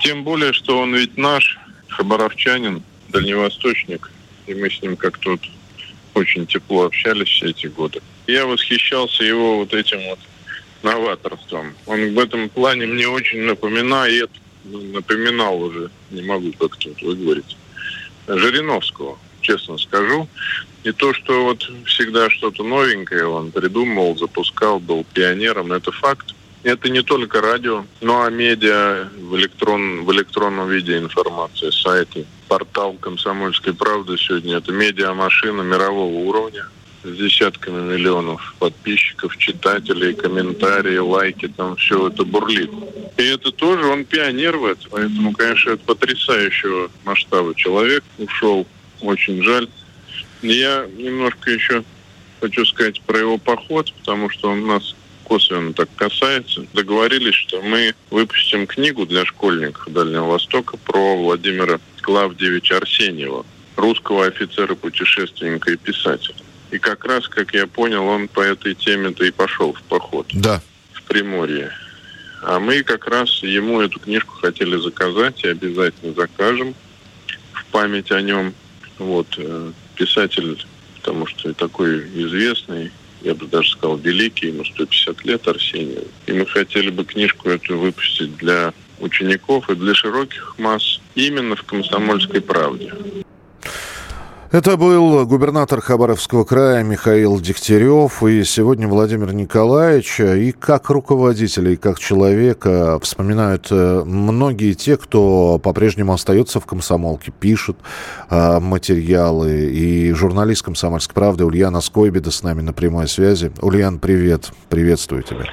[0.00, 4.10] Тем более, что он ведь наш, хабаровчанин, дальневосточник,
[4.46, 5.40] и мы с ним как-то вот
[6.14, 8.00] очень тепло общались все эти годы.
[8.26, 10.20] Я восхищался его вот этим вот
[10.88, 11.74] новаторством.
[11.86, 14.30] Он в этом плане мне очень напоминает,
[14.64, 17.56] ну, напоминал уже, не могу как-то выговорить,
[18.26, 20.28] Жириновского, честно скажу.
[20.84, 26.34] И то, что вот всегда что-то новенькое он придумал, запускал, был пионером, это факт.
[26.64, 32.26] Это не только радио, но и медиа в, электрон, в электронном виде информации, сайты.
[32.48, 34.56] портал «Комсомольской правды» сегодня.
[34.56, 36.64] Это медиамашина мирового уровня
[37.08, 42.70] с десятками миллионов подписчиков, читателей, комментарии, лайки, там все это бурлит.
[43.16, 44.90] И это тоже, он пионер в этом.
[44.90, 48.66] Поэтому, конечно, это потрясающего масштаба человек ушел.
[49.00, 49.68] Очень жаль.
[50.42, 51.84] Я немножко еще
[52.40, 54.94] хочу сказать про его поход, потому что он нас
[55.24, 56.64] косвенно так касается.
[56.72, 63.44] Договорились, что мы выпустим книгу для школьников Дальнего Востока про Владимира Клавдевича Арсеньева,
[63.76, 66.34] русского офицера, путешественника и писателя.
[66.70, 70.26] И как раз, как я понял, он по этой теме-то и пошел в поход.
[70.32, 70.60] Да.
[70.92, 71.72] В Приморье.
[72.42, 76.74] А мы как раз ему эту книжку хотели заказать и обязательно закажем
[77.52, 78.54] в память о нем.
[78.98, 80.64] Вот, э, писатель,
[80.96, 82.90] потому что такой известный,
[83.22, 86.04] я бы даже сказал, великий, ему 150 лет Арсению.
[86.26, 91.62] И мы хотели бы книжку эту выпустить для учеников и для широких масс именно в
[91.62, 92.92] «Комсомольской правде».
[94.50, 98.22] Это был губернатор Хабаровского края Михаил Дегтярев.
[98.22, 105.60] И сегодня Владимир Николаевич и как руководителя, и как человека вспоминают э, многие те, кто
[105.62, 107.76] по-прежнему остается в комсомолке, пишет
[108.30, 109.66] э, материалы.
[109.70, 113.52] И журналист «Комсомольской правды» Ульяна Скойбеда с нами на прямой связи.
[113.60, 114.50] Ульян, привет.
[114.70, 115.44] Приветствую тебя.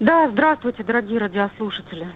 [0.00, 2.08] Да, здравствуйте, дорогие радиослушатели.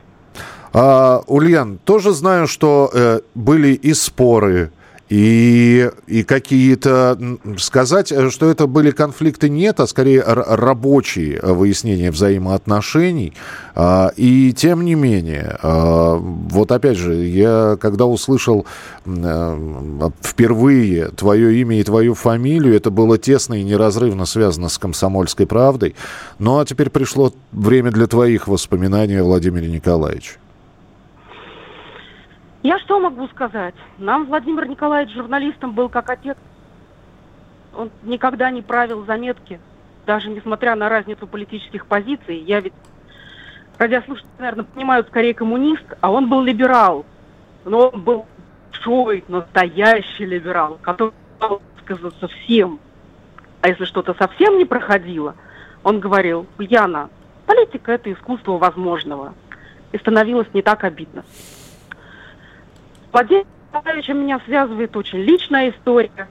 [0.73, 4.73] А, Ульян, тоже знаю, что э, были и споры,
[5.11, 7.18] и, и какие-то...
[7.59, 13.35] Сказать, э, что это были конфликты, нет, а скорее рабочие выяснения взаимоотношений.
[13.75, 18.66] А, и тем не менее, а, вот опять же, я когда услышал
[19.05, 25.46] э, впервые твое имя и твою фамилию, это было тесно и неразрывно связано с «Комсомольской
[25.46, 25.96] правдой».
[26.38, 30.38] Ну а теперь пришло время для твоих воспоминаний о Владимире Николаевиче.
[32.62, 33.75] Я что могу сказать?
[33.99, 36.37] Нам Владимир Николаевич журналистом был как отец.
[37.75, 39.61] Он никогда не правил заметки,
[40.05, 42.37] даже несмотря на разницу политических позиций.
[42.38, 42.75] Я ведь,
[43.79, 47.07] радиослушатели, наверное, понимают, скорее коммунист, а он был либерал.
[47.64, 48.27] Но он был
[48.70, 52.79] большой, настоящий либерал, который мог высказаться всем.
[53.62, 55.35] А если что-то совсем не проходило,
[55.83, 57.09] он говорил, Яна,
[57.46, 59.35] политика– это искусство возможного.
[59.92, 61.25] И становилось не так обидно.
[63.12, 66.29] Владимир Николаевичем меня связывает очень личная история.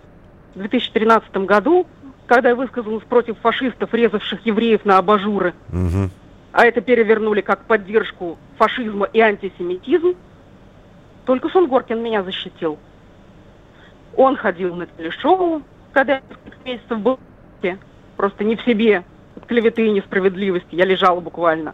[0.56, 1.88] В 2013 году,
[2.26, 6.10] когда я высказалась против фашистов, резавших евреев на абажуры, угу.
[6.52, 10.16] а это перевернули как поддержку фашизма и антисемитизм,
[11.26, 12.78] только Сунгоркин меня защитил.
[14.16, 15.62] Он ходил на телешоу,
[15.92, 17.20] когда я несколько месяцев был
[18.20, 19.06] просто не в себе
[19.38, 20.76] от клеветы и несправедливости.
[20.76, 21.74] Я лежала буквально.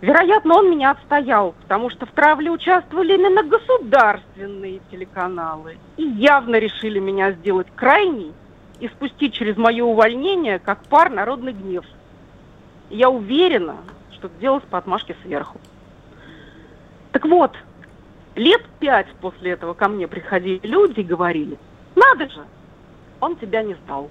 [0.00, 5.76] Вероятно, он меня отстоял, потому что в травле участвовали именно государственные телеканалы.
[5.98, 8.32] И явно решили меня сделать крайней
[8.80, 11.84] и спустить через мое увольнение как пар народный гнев.
[12.88, 13.76] Я уверена,
[14.12, 15.60] что это делалось по отмашке сверху.
[17.12, 17.54] Так вот,
[18.36, 21.58] лет пять после этого ко мне приходили люди и говорили,
[21.94, 22.42] надо же,
[23.20, 24.08] он тебя не сдал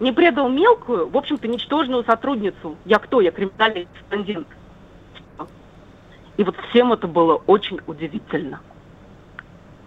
[0.00, 2.76] не предал мелкую, в общем-то, ничтожную сотрудницу.
[2.84, 3.20] Я кто?
[3.20, 4.48] Я криминальный корреспондент.
[6.36, 8.60] И вот всем это было очень удивительно.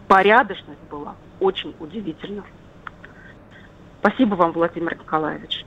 [0.07, 2.43] Порядочность была очень удивительна.
[3.99, 5.65] Спасибо вам, Владимир Николаевич.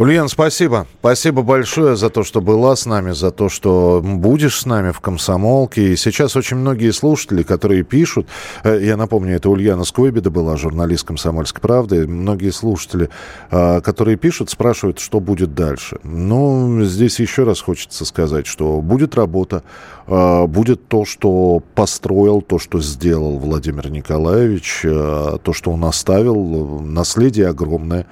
[0.00, 0.86] Ульян, спасибо.
[1.00, 5.00] Спасибо большое за то, что была с нами, за то, что будешь с нами в
[5.00, 5.92] комсомолке.
[5.92, 8.26] И сейчас очень многие слушатели, которые пишут,
[8.64, 13.10] э, я напомню, это Ульяна Скойбеда была, журналист «Комсомольской правды», многие слушатели,
[13.50, 15.98] э, которые пишут, спрашивают, что будет дальше.
[16.02, 19.64] Ну, здесь еще раз хочется сказать, что будет работа,
[20.06, 27.48] э, будет то, что построил, то, что сделал Владимир Николаевич, то, что он оставил, наследие
[27.48, 28.06] огромное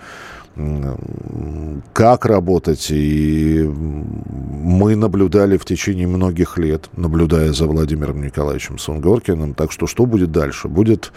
[1.93, 2.89] как работать.
[2.91, 9.55] И мы наблюдали в течение многих лет, наблюдая за Владимиром Николаевичем Сунгоркиным.
[9.55, 10.69] Так что что будет дальше?
[10.69, 11.13] Будет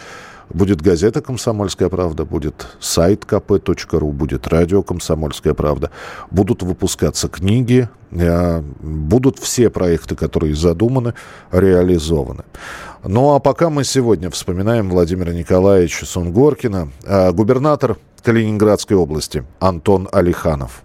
[0.53, 5.91] Будет газета «Комсомольская правда», будет сайт kp.ru, будет радио «Комсомольская правда».
[6.29, 11.13] Будут выпускаться книги, э, будут все проекты, которые задуманы,
[11.51, 12.43] реализованы.
[13.03, 20.83] Ну а пока мы сегодня вспоминаем Владимира Николаевича Сунгоркина, э, губернатор Калининградской области Антон Алиханов.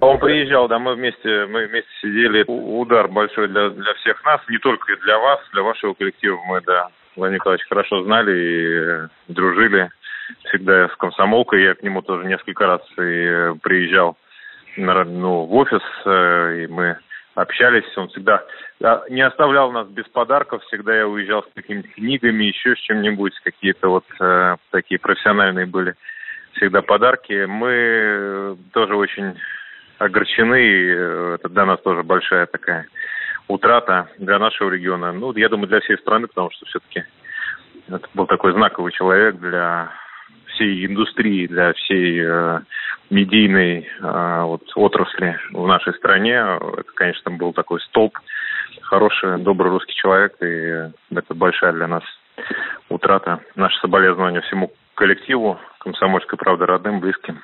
[0.00, 2.44] Он приезжал, да, мы вместе, мы вместе сидели.
[2.46, 6.38] Удар большой для, для всех нас, не только для вас, для вашего коллектива.
[6.46, 9.90] Мы, да, Владимир Николаевич хорошо знали и э, дружили
[10.44, 11.64] всегда с комсомолкой.
[11.64, 14.16] Я к нему тоже несколько раз и э, приезжал
[14.76, 16.96] на, ну, в офис, э, и мы
[17.34, 18.44] общались, он всегда
[19.10, 23.88] не оставлял нас без подарков, всегда я уезжал с какими-то книгами, еще с чем-нибудь, какие-то
[23.88, 25.94] вот э, такие профессиональные были
[26.58, 27.46] всегда подарки.
[27.46, 29.34] Мы тоже очень
[29.98, 32.86] огорчены, и э, это для нас тоже большая такая
[33.48, 35.12] утрата для нашего региона.
[35.12, 37.04] Ну, я думаю, для всей страны, потому что все-таки
[37.88, 39.90] это был такой знаковый человек для
[40.48, 42.60] всей индустрии, для всей э,
[43.10, 46.34] медийной э, вот, отрасли в нашей стране.
[46.34, 48.18] Это, конечно, был такой столб,
[48.82, 52.02] хороший, добрый русский человек, и это большая для нас
[52.88, 53.40] утрата.
[53.56, 57.42] Наше соболезнование всему коллективу «Комсомольской правды» родным, близким.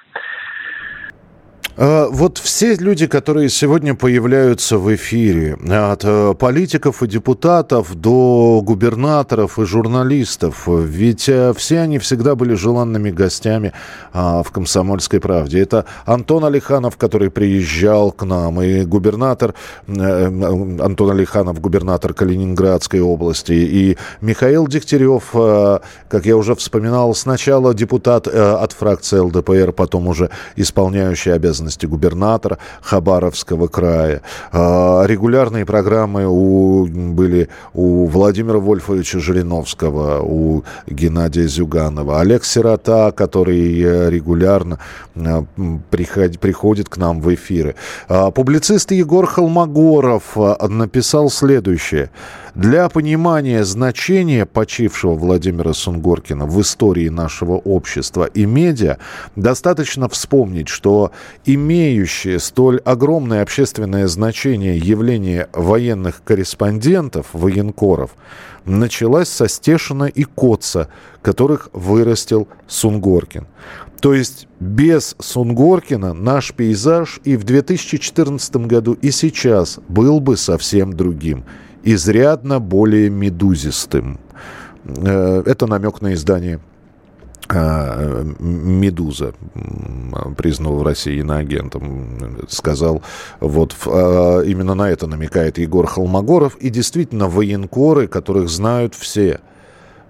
[1.76, 8.60] А, вот все люди, которые сегодня появляются в эфире, от э, политиков и депутатов до
[8.62, 13.72] губернаторов и журналистов, ведь э, все они всегда были желанными гостями
[14.12, 15.60] а, в «Комсомольской правде».
[15.60, 19.54] Это Антон Алиханов, который приезжал к нам, и губернатор,
[19.88, 25.32] э, Антон Алиханов, губернатор Калининградской области, и Михаил Дегтярев,
[26.08, 32.58] как я уже вспоминал, сначала депутат от фракции ЛДПР, потом уже исполняющий обязанности обязанности губернатора
[32.82, 34.22] Хабаровского края.
[34.52, 42.20] А, регулярные программы у, были у Владимира Вольфовича Жириновского, у Геннадия Зюганова.
[42.20, 44.78] Олег Сирота, который э, регулярно
[45.14, 45.42] э,
[45.90, 47.74] приходит, приходит к нам в эфиры.
[48.08, 52.10] А, публицист Егор Холмогоров э, написал следующее.
[52.54, 58.98] Для понимания значения почившего Владимира Сунгоркина в истории нашего общества и медиа
[59.34, 61.10] достаточно вспомнить, что
[61.54, 68.12] имеющее столь огромное общественное значение явление военных корреспондентов, военкоров,
[68.64, 70.88] началась со Стешина и Коца,
[71.22, 73.46] которых вырастил Сунгоркин.
[74.00, 80.92] То есть без Сунгоркина наш пейзаж и в 2014 году, и сейчас был бы совсем
[80.92, 81.44] другим
[81.84, 84.18] изрядно более медузистым.
[84.84, 86.60] Э, это намек на издание
[87.48, 89.34] «Медуза»,
[90.36, 93.02] признал в России иноагентом, сказал,
[93.40, 96.56] вот э, именно на это намекает Егор Холмогоров.
[96.56, 99.40] И действительно, военкоры, которых знают все–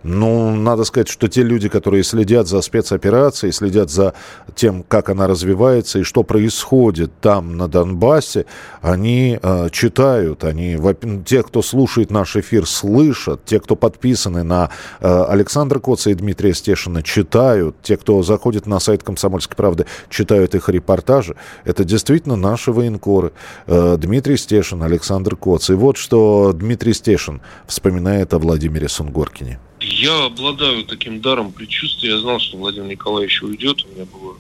[0.05, 4.13] ну, надо сказать, что те люди, которые следят за спецоперацией, следят за
[4.55, 8.45] тем, как она развивается и что происходит там, на Донбассе,
[8.83, 10.79] они э, читают, они,
[11.25, 14.69] те, кто слушает наш эфир, слышат, те, кто подписаны на
[15.01, 20.55] э, Александра Коца и Дмитрия Стешина, читают, те, кто заходит на сайт «Комсомольской правды», читают
[20.55, 21.35] их репортажи.
[21.65, 23.33] Это действительно наши военкоры.
[23.67, 25.71] Э, Дмитрий Стешин, Александр Коц.
[25.71, 29.61] И вот что Дмитрий Стешин вспоминает о Владимире Сунгоркине.
[29.87, 32.11] Я обладаю таким даром предчувствия.
[32.11, 33.85] Я знал, что Владимир Николаевич уйдет.
[33.85, 34.39] У меня было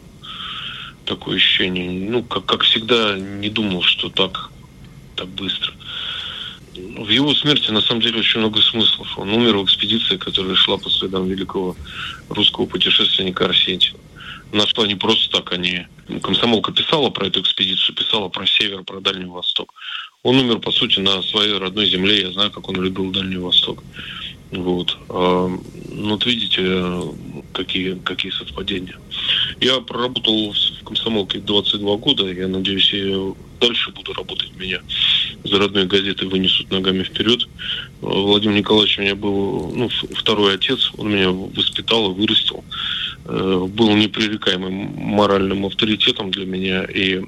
[1.04, 2.08] такое ощущение.
[2.08, 4.50] Ну, как, как всегда, не думал, что так,
[5.16, 5.74] так быстро.
[6.74, 9.18] В его смерти, на самом деле, очень много смыслов.
[9.18, 11.76] Он умер в экспедиции, которая шла по следам великого
[12.30, 14.00] русского путешественника Арсентьева.
[14.50, 15.86] Она шла не просто так, они...
[16.22, 19.74] Комсомолка писала про эту экспедицию, писала про север, про Дальний Восток.
[20.22, 22.22] Он умер, по сути, на своей родной земле.
[22.22, 23.82] Я знаю, как он любил Дальний Восток.
[24.54, 24.96] Вот.
[25.08, 25.48] А,
[25.90, 27.14] ну, вот видите,
[27.52, 28.98] какие, какие совпадения.
[29.60, 32.32] Я проработал в комсомолке 22 года.
[32.32, 34.50] Я надеюсь, я дальше буду работать.
[34.56, 34.80] Меня
[35.44, 37.48] за родной газеты вынесут ногами вперед.
[38.00, 40.90] Владимир Николаевич у меня был ну, второй отец.
[40.96, 42.64] Он меня воспитал и вырастил.
[43.26, 47.22] Э, был непререкаемым моральным авторитетом для меня и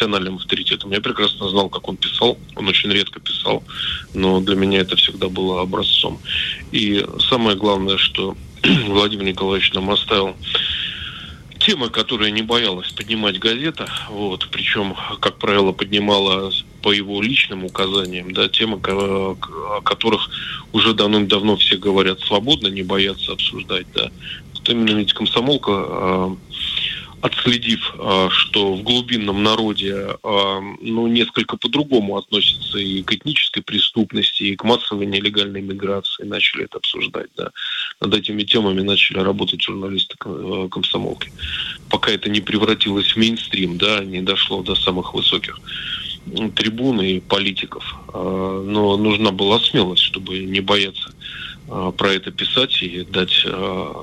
[0.00, 0.92] профессиональным авторитетом.
[0.92, 2.38] Я прекрасно знал, как он писал.
[2.56, 3.62] Он очень редко писал,
[4.14, 6.18] но для меня это всегда было образцом.
[6.72, 8.34] И самое главное, что
[8.86, 10.34] Владимир Николаевич нам оставил
[11.58, 16.50] темы, которые не боялась поднимать газета, вот, причем, как правило, поднимала
[16.82, 19.36] по его личным указаниям, да, темы, о
[19.84, 20.30] которых
[20.72, 24.10] уже давным-давно все говорят свободно, не боятся обсуждать, да.
[24.54, 26.36] Вот именно ведь комсомолка а,
[27.20, 34.44] отследив, а, что в глубинном народе а, ну, несколько по-другому относятся и к этнической преступности,
[34.44, 37.28] и к массовой нелегальной миграции, начали это обсуждать.
[37.36, 37.50] Да.
[38.00, 41.32] Над этими темами начали работать журналисты а, комсомолки.
[41.90, 45.58] Пока это не превратилось в мейнстрим, да, не дошло до самых высоких
[46.54, 47.96] трибун и политиков.
[48.12, 51.12] Но нужна была смелость, чтобы не бояться
[51.66, 53.44] про это писать и дать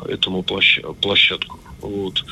[0.10, 1.60] этому площадку.
[1.88, 2.24] Вот.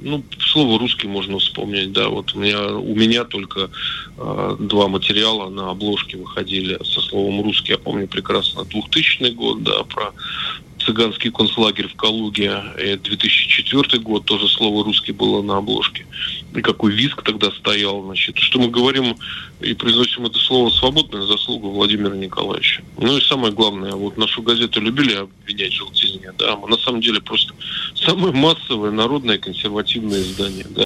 [0.00, 2.08] Ну, слово русский можно вспомнить, да.
[2.08, 3.70] Вот у меня, у меня только
[4.16, 7.72] э, два материала на обложке выходили со словом русский.
[7.72, 10.12] Я помню прекрасно 2000 год, да, про
[10.78, 12.62] цыганский концлагерь в Калуге.
[12.82, 16.06] И 2004 год тоже слово русский было на обложке.
[16.54, 19.16] И какой виск тогда стоял, значит, что мы говорим
[19.60, 22.82] и произносим это слово «свободная заслуга Владимира Николаевича».
[22.96, 27.00] Ну и самое главное, вот нашу газету любили обвинять в желтизне, да, мы на самом
[27.00, 27.54] деле просто
[27.94, 30.84] самое массовое народное консервативное издание, да.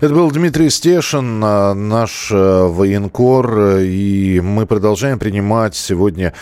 [0.00, 6.34] Это был Дмитрий Стешин, а, наш э, военкор, и мы продолжаем принимать сегодня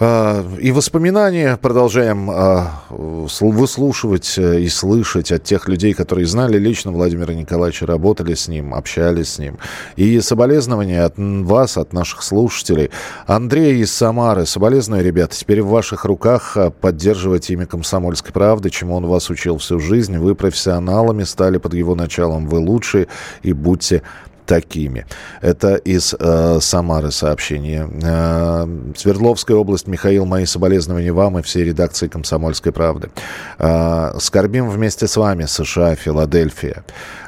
[0.00, 7.32] и воспоминания продолжаем а, выслушивать э, и слышать от тех людей, которые знали лично Владимира
[7.34, 9.58] Николаевича, работали с ним, общались с ним.
[9.96, 12.90] И соболезнования от вас, от наших слушателей.
[13.26, 14.46] Андрей из Самары.
[14.46, 15.36] Соболезную, ребята.
[15.36, 20.18] Теперь в ваших руках а, поддерживать имя «Комсомольской правды», чему он вас учил всю жизнь.
[20.18, 22.48] Вы профессионалами стали под его началом.
[22.48, 23.06] Вы лучшие
[23.42, 24.02] и будьте
[24.46, 25.06] такими.
[25.40, 27.88] Это из э, Самары сообщение.
[28.02, 28.66] Э,
[28.96, 29.86] Свердловская область.
[29.86, 33.10] Михаил, мои соболезнования вам и всей редакции «Комсомольской правды».
[33.58, 36.84] Э, скорбим вместе с вами, США, Филадельфия.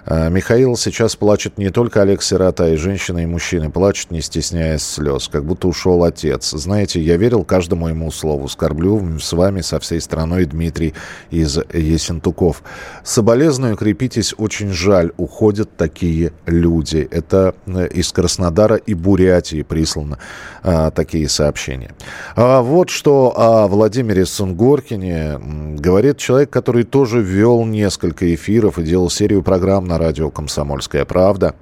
[0.07, 3.71] Э, Михаил сейчас плачет не только Олег Сирота, и женщины, и мужчины.
[3.71, 6.51] Плачут, не стесняясь слез, как будто ушел отец.
[6.51, 8.49] Знаете, я верил каждому ему слову.
[8.49, 10.95] Скорблю с вами со всей страной Дмитрий
[11.31, 12.63] из Есентуков.
[13.03, 15.13] Соболезную, крепитесь, очень жаль.
[15.17, 17.07] Уходят такие люди.
[17.11, 20.19] Это э, из Краснодара и Бурятии прислано
[20.63, 21.91] а, такие сообщения.
[22.35, 25.39] А вот что о Владимире Сунгоркине
[25.79, 31.55] говорит человек, который тоже вел несколько эфиров и делал серию программ на радио «Комсомольская правда»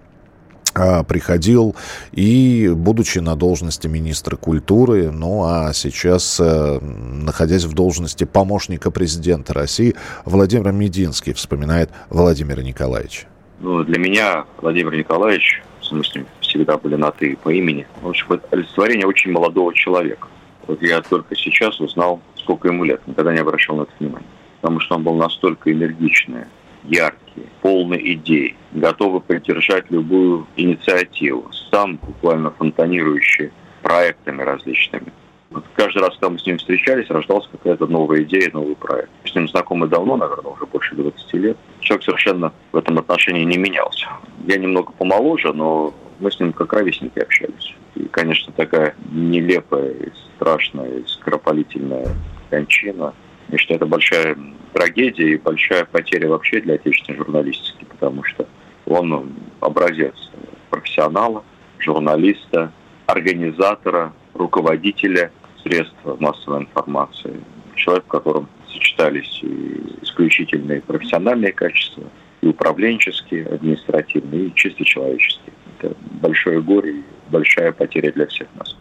[1.08, 1.76] приходил
[2.10, 9.54] и, будучи на должности министра культуры, ну а сейчас, э, находясь в должности помощника президента
[9.54, 13.26] России, Владимир Мединский вспоминает Владимира Николаевича.
[13.60, 18.32] Ну, для меня Владимир Николаевич, в смысле, всегда были на «ты» по имени, в общем,
[18.32, 20.26] это олицетворение очень молодого человека.
[20.66, 24.26] Вот я только сейчас узнал, сколько ему лет, никогда не обращал на это внимания.
[24.60, 26.46] Потому что он был настолько энергичный,
[26.84, 33.50] яркий, полный идей, готовый поддержать любую инициативу, сам буквально фонтанирующий
[33.82, 35.12] проектами различными.
[35.50, 39.10] Вот каждый раз, когда мы с ним встречались, рождалась какая-то новая идея, новый проект.
[39.24, 41.56] С ним знакомы давно, наверное, уже больше 20 лет.
[41.78, 44.08] Человек совершенно в этом отношении не менялся.
[44.48, 47.74] Я немного помоложе, но мы с ним как ровесники общались.
[47.94, 49.94] И, конечно, такая нелепая,
[50.34, 52.08] страшная, скоропалительная
[52.50, 53.14] кончина.
[53.48, 54.36] Я считаю, это большая
[54.72, 58.46] трагедия и большая потеря вообще для отечественной журналистики, потому что
[58.86, 60.14] он образец
[60.70, 61.44] профессионала,
[61.78, 62.72] журналиста,
[63.06, 65.30] организатора, руководителя–
[65.64, 67.40] средств массовой информации.
[67.74, 72.04] Человек, в котором сочетались и исключительные профессиональные качества,
[72.40, 75.54] и управленческие, административные, и чисто человеческие.
[75.78, 78.76] Это большое горе и большая потеря для всех нас.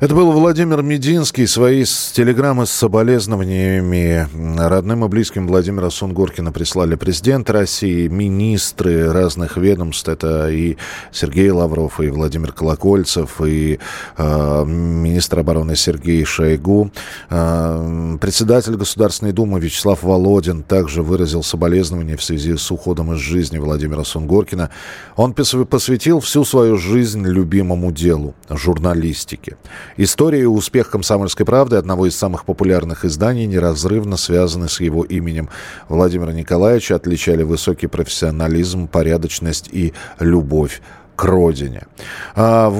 [0.00, 1.46] Это был Владимир Мединский.
[1.46, 10.08] Свои телеграммы с соболезнованиями родным и близким Владимира Сунгоркина прислали президент России, министры разных ведомств.
[10.08, 10.76] Это и
[11.12, 13.78] Сергей Лавров, и Владимир Колокольцев, и
[14.16, 16.90] э, министр обороны Сергей Шойгу.
[17.30, 23.58] Э, председатель Государственной Думы Вячеслав Володин также выразил соболезнования в связи с уходом из жизни
[23.58, 24.70] Владимира Сунгоркина.
[25.16, 29.56] Он посвятил всю свою жизнь любимому делу– журналистике.
[29.96, 35.48] История и успех «Комсомольской правды» одного из самых популярных изданий неразрывно связаны с его именем.
[35.88, 40.80] Владимира Николаевича отличали высокий профессионализм, порядочность и любовь
[41.16, 41.86] к родине.
[42.34, 42.70] А,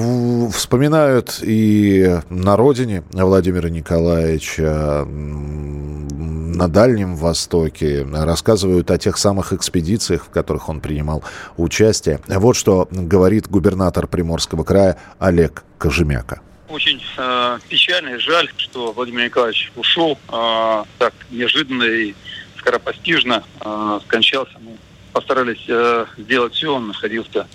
[0.52, 10.30] вспоминают и на родине Владимира Николаевича, на Дальнем Востоке, рассказывают о тех самых экспедициях, в
[10.30, 11.24] которых он принимал
[11.56, 12.20] участие.
[12.28, 16.40] Вот что говорит губернатор Приморского края Олег Кожемяка.
[16.68, 22.14] Очень э, печально и жаль, что Владимир Николаевич ушел э, так неожиданно и
[22.58, 24.58] скоропостижно э, скончался.
[24.60, 24.76] Мы
[25.12, 27.46] постарались э, сделать все, он находился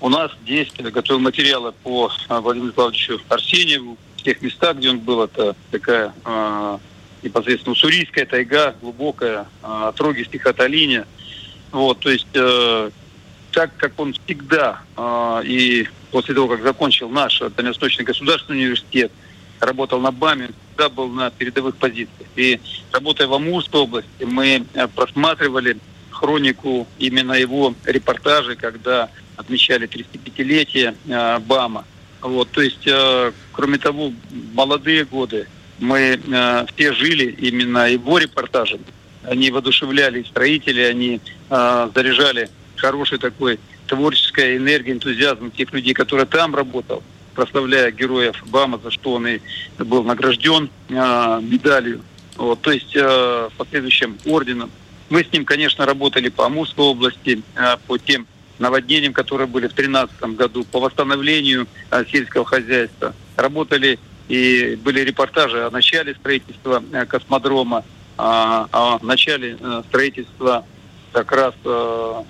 [0.00, 3.96] у нас здесь, готовил материалы по э, Владимиру Николаевичу Арсеньеву.
[4.16, 6.78] В тех местах, где он был, это такая э,
[7.22, 11.06] непосредственно уссурийская тайга, глубокая, э, отроги стихотолиния.
[11.72, 12.90] Вот, то есть э,
[13.52, 19.12] так как он всегда э, и после того, как закончил наш Дальневосточный государственный университет,
[19.60, 22.28] работал на БАМе, всегда был на передовых позициях.
[22.36, 22.60] И
[22.92, 25.78] работая в Амурской области, мы э, просматривали
[26.10, 29.08] хронику именно его репортажей, когда
[29.38, 31.84] отмечали 35-летие э, БАМа.
[32.20, 34.12] Вот, то есть, э, кроме того,
[34.52, 35.46] молодые годы
[35.78, 38.84] мы э, все жили именно его репортажами.
[39.22, 46.54] Они воодушевляли строителей, они э, заряжали хороший такой творческая энергия, энтузиазм тех людей, которые там
[46.54, 47.02] работал,
[47.34, 49.40] прославляя героев БАМа, за что он и
[49.78, 52.02] был награжден э, медалью.
[52.36, 54.70] Вот, то есть э, последующим орденом.
[55.08, 57.42] Мы с ним, конечно, работали по Амурской области,
[57.86, 58.26] по тем
[58.58, 61.66] наводнениям, которые были в 2013 году, по восстановлению
[62.10, 63.14] сельского хозяйства.
[63.36, 63.98] Работали
[64.28, 67.84] и были репортажи о начале строительства космодрома,
[68.16, 69.56] о начале
[69.88, 70.64] строительства
[71.12, 71.54] как раз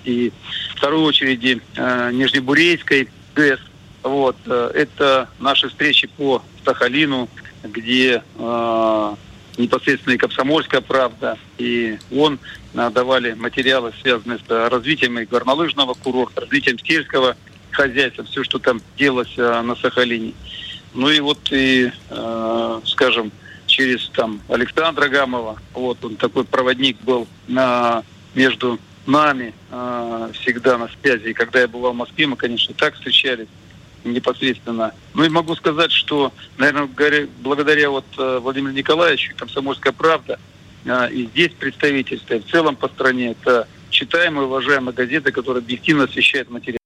[0.05, 0.31] и
[0.75, 3.59] второй очереди Нижнебурейской ГЭС.
[4.03, 4.37] Вот.
[4.45, 7.27] Это наши встречи по Сахалину,
[7.63, 9.15] где э,
[9.57, 16.41] непосредственно и комсомольская правда, и он э, давали материалы, связанные с развитием и горнолыжного курорта,
[16.41, 17.35] развитием сельского
[17.71, 20.33] хозяйства, все, что там делалось э, на Сахалине.
[20.93, 23.31] Ну и вот и, э, скажем,
[23.67, 28.03] через там Александра Гамова, вот он такой проводник был на,
[28.33, 31.29] между нами э, всегда на связи.
[31.29, 33.47] И когда я бывал в Москве, мы, конечно, так встречались
[34.03, 34.93] непосредственно.
[35.13, 40.48] Ну и могу сказать, что, наверное, благодаря вот э, Владимиру Николаевичу, «Комсомольская правда», э,
[40.85, 46.49] и здесь представительство, и в целом по стране, это читаемая, уважаемая газета, которая объективно освещает
[46.49, 46.78] материал.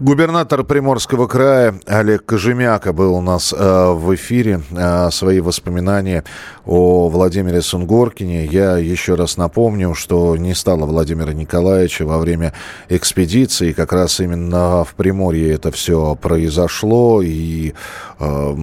[0.00, 4.62] Губернатор Приморского края Олег Кожемяка был у нас э, в эфире.
[4.70, 6.24] Э, свои воспоминания
[6.64, 8.46] о Владимире Сунгоркине.
[8.46, 12.54] Я еще раз напомню, что не стало Владимира Николаевича во время
[12.88, 13.72] экспедиции.
[13.72, 17.20] Как раз именно в Приморье это все произошло.
[17.20, 17.74] И
[18.18, 18.54] э,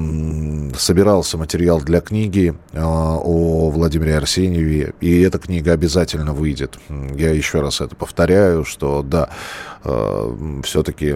[0.75, 4.95] собирался материал для книги э, о Владимире Арсеньеве.
[5.01, 6.79] И эта книга обязательно выйдет.
[6.89, 9.29] Я еще раз это повторяю, что да,
[9.83, 11.15] Э, все-таки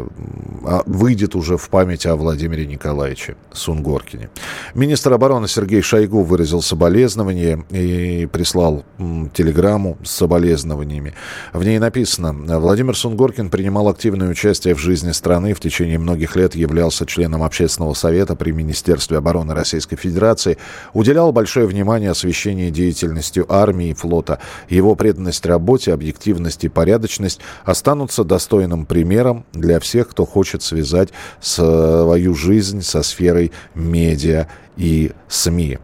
[0.66, 4.30] а, выйдет уже в память о Владимире Николаевиче Сунгоркине.
[4.76, 8.86] Министр обороны Сергей Шойгу выразил соболезнования и прислал
[9.34, 11.14] телеграмму с соболезнованиями.
[11.53, 16.55] В ней написано, Владимир Сунгоркин принимал активное участие в жизни страны, в течение многих лет
[16.55, 20.57] являлся членом общественного совета при Министерстве обороны Российской Федерации,
[20.93, 24.39] уделял большое внимание освещению деятельностью армии и флота.
[24.70, 31.09] Его преданность работе, объективность и порядочность останутся достойными достойным примером для всех, кто хочет связать
[31.39, 34.47] свою жизнь со сферой медиа
[34.78, 35.80] и СМИ.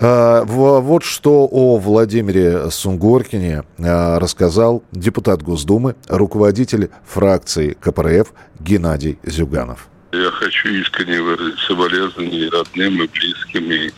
[0.00, 9.88] А, вот что о Владимире Сунгоркине а, рассказал депутат Госдумы, руководитель фракции КПРФ Геннадий Зюганов.
[10.12, 13.90] Я хочу искренне выразить соболезнования родным и близким, и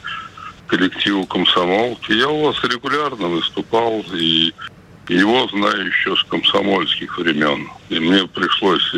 [0.66, 2.12] коллективу комсомолки.
[2.12, 4.52] Я у вас регулярно выступал, и
[5.08, 7.68] его знаю еще с комсомольских времен.
[7.90, 8.94] И мне пришлось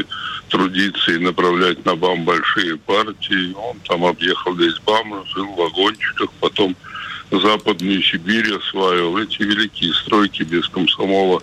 [0.48, 3.52] трудиться и направлять на БАМ большие партии.
[3.54, 6.76] Он там объехал весь БАМ, жил в вагончиках, потом
[7.32, 9.18] Западную Сибирь осваивал.
[9.18, 11.42] Эти великие стройки без комсомола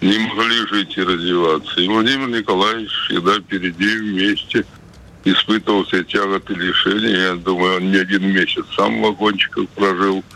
[0.00, 1.80] не могли жить и развиваться.
[1.80, 4.64] И Владимир Николаевич всегда впереди вместе
[5.24, 7.28] испытывал все тяготы лишения.
[7.28, 10.24] Я думаю, он не один месяц сам в вагончиках прожил–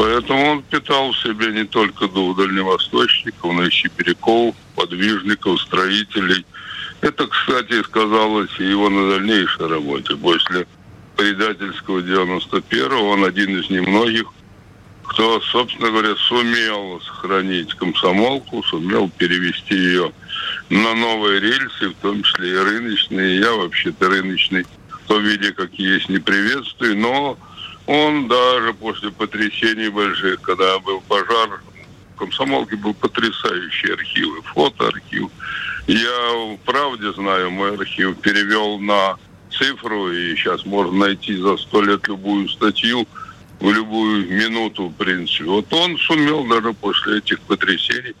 [0.00, 6.46] Поэтому он питал в себе не только двух дальневосточников, но и сибиряков, подвижников, строителей.
[7.02, 10.16] Это, кстати, сказалось и его на дальнейшей работе.
[10.16, 10.66] После
[11.18, 14.24] предательского 91-го он один из немногих,
[15.02, 20.12] кто, собственно говоря, сумел сохранить комсомолку, сумел перевести ее
[20.70, 23.40] на новые рельсы, в том числе и рыночные.
[23.40, 27.36] Я вообще-то рыночный в том виде, как есть, не приветствую, но
[27.90, 31.60] он даже после потрясений больших, когда был пожар,
[32.14, 35.28] в комсомолке был потрясающий архив, фотоархив.
[35.88, 39.16] Я в правде знаю, мой архив перевел на
[39.50, 43.08] цифру, и сейчас можно найти за сто лет любую статью
[43.58, 45.46] в любую минуту, в принципе.
[45.46, 48.14] Вот он сумел даже после этих потрясений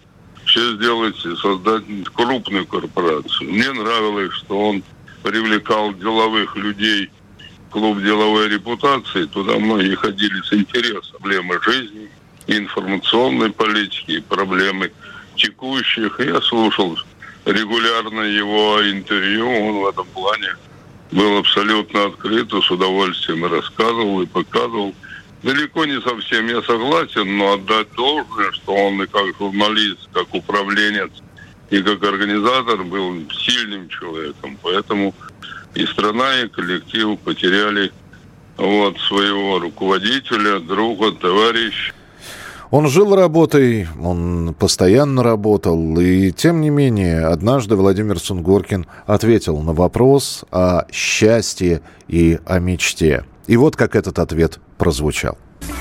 [0.46, 3.52] все сделать и создать крупную корпорацию.
[3.52, 4.82] Мне нравилось, что он
[5.22, 7.08] привлекал деловых людей–
[7.70, 11.18] клуб деловой репутации, туда многие ходили с интересом.
[11.20, 12.10] Проблемы жизни,
[12.46, 14.92] информационной политики, и проблемы
[15.36, 16.20] текущих.
[16.20, 16.98] Я слушал
[17.44, 20.56] регулярно его интервью, он в этом плане
[21.12, 24.94] был абсолютно открыт, с удовольствием рассказывал и показывал.
[25.42, 31.10] Далеко не совсем я согласен, но отдать должное, что он и как журналист, как управленец,
[31.70, 34.58] и как организатор был сильным человеком.
[34.62, 35.14] Поэтому
[35.74, 37.92] и страна, и коллектив потеряли
[38.56, 41.92] вот своего руководителя, друга, товарища.
[42.70, 49.72] Он жил работой, он постоянно работал, и тем не менее, однажды Владимир Сунгоркин ответил на
[49.72, 53.24] вопрос о счастье и о мечте.
[53.48, 55.36] И вот как этот ответ прозвучал.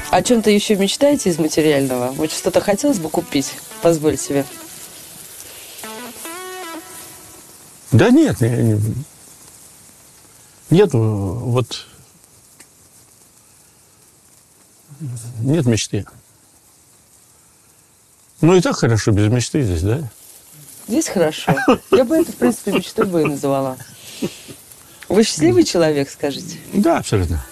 [0.09, 2.11] О чем-то еще мечтаете из материального?
[2.13, 3.53] Вот что-то хотелось бы купить?
[3.83, 4.43] Позволь себе.
[7.91, 8.37] Да нет,
[10.69, 11.85] нет, вот
[15.39, 16.05] нет мечты.
[18.41, 20.01] Ну и так хорошо, без мечты здесь, да?
[20.87, 21.55] Здесь хорошо.
[21.91, 23.77] Я бы это, в принципе, мечтой бы и называла.
[25.07, 26.57] Вы счастливый человек, скажите?
[26.73, 27.43] Да, абсолютно.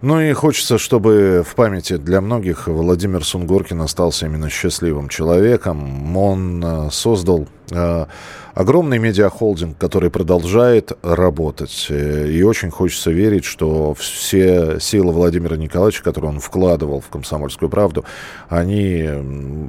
[0.00, 6.14] Ну и хочется, чтобы в памяти для многих Владимир Сунгоркин остался именно счастливым человеком.
[6.14, 8.06] Он э, создал э,
[8.54, 11.86] огромный медиахолдинг, который продолжает работать.
[11.90, 17.68] Э, и очень хочется верить, что все силы Владимира Николаевича, которые он вкладывал в «Комсомольскую
[17.68, 18.04] правду»,
[18.48, 19.08] они...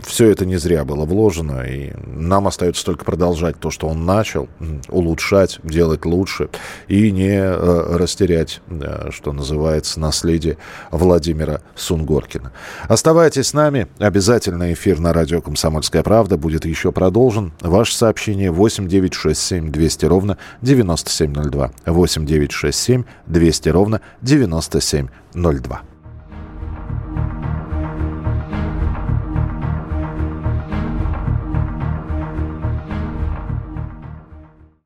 [0.06, 1.62] Все это не зря было вложено.
[1.62, 4.48] И нам остается только продолжать то, что он начал,
[4.90, 6.50] улучшать, делать лучше.
[6.88, 8.62] И не э, растерять,
[9.10, 10.58] что называется, наследие
[10.92, 12.52] Владимира Сунгоркина.
[12.88, 13.88] Оставайтесь с нами.
[13.98, 17.54] Обязательно эфир на радио «Комсомольская правда» будет еще продолжен.
[17.62, 21.72] Ваше сообщение 8 8 9 6 7 200 ровно 9702.
[21.86, 25.82] 8 9 6 7 200 ровно 9702.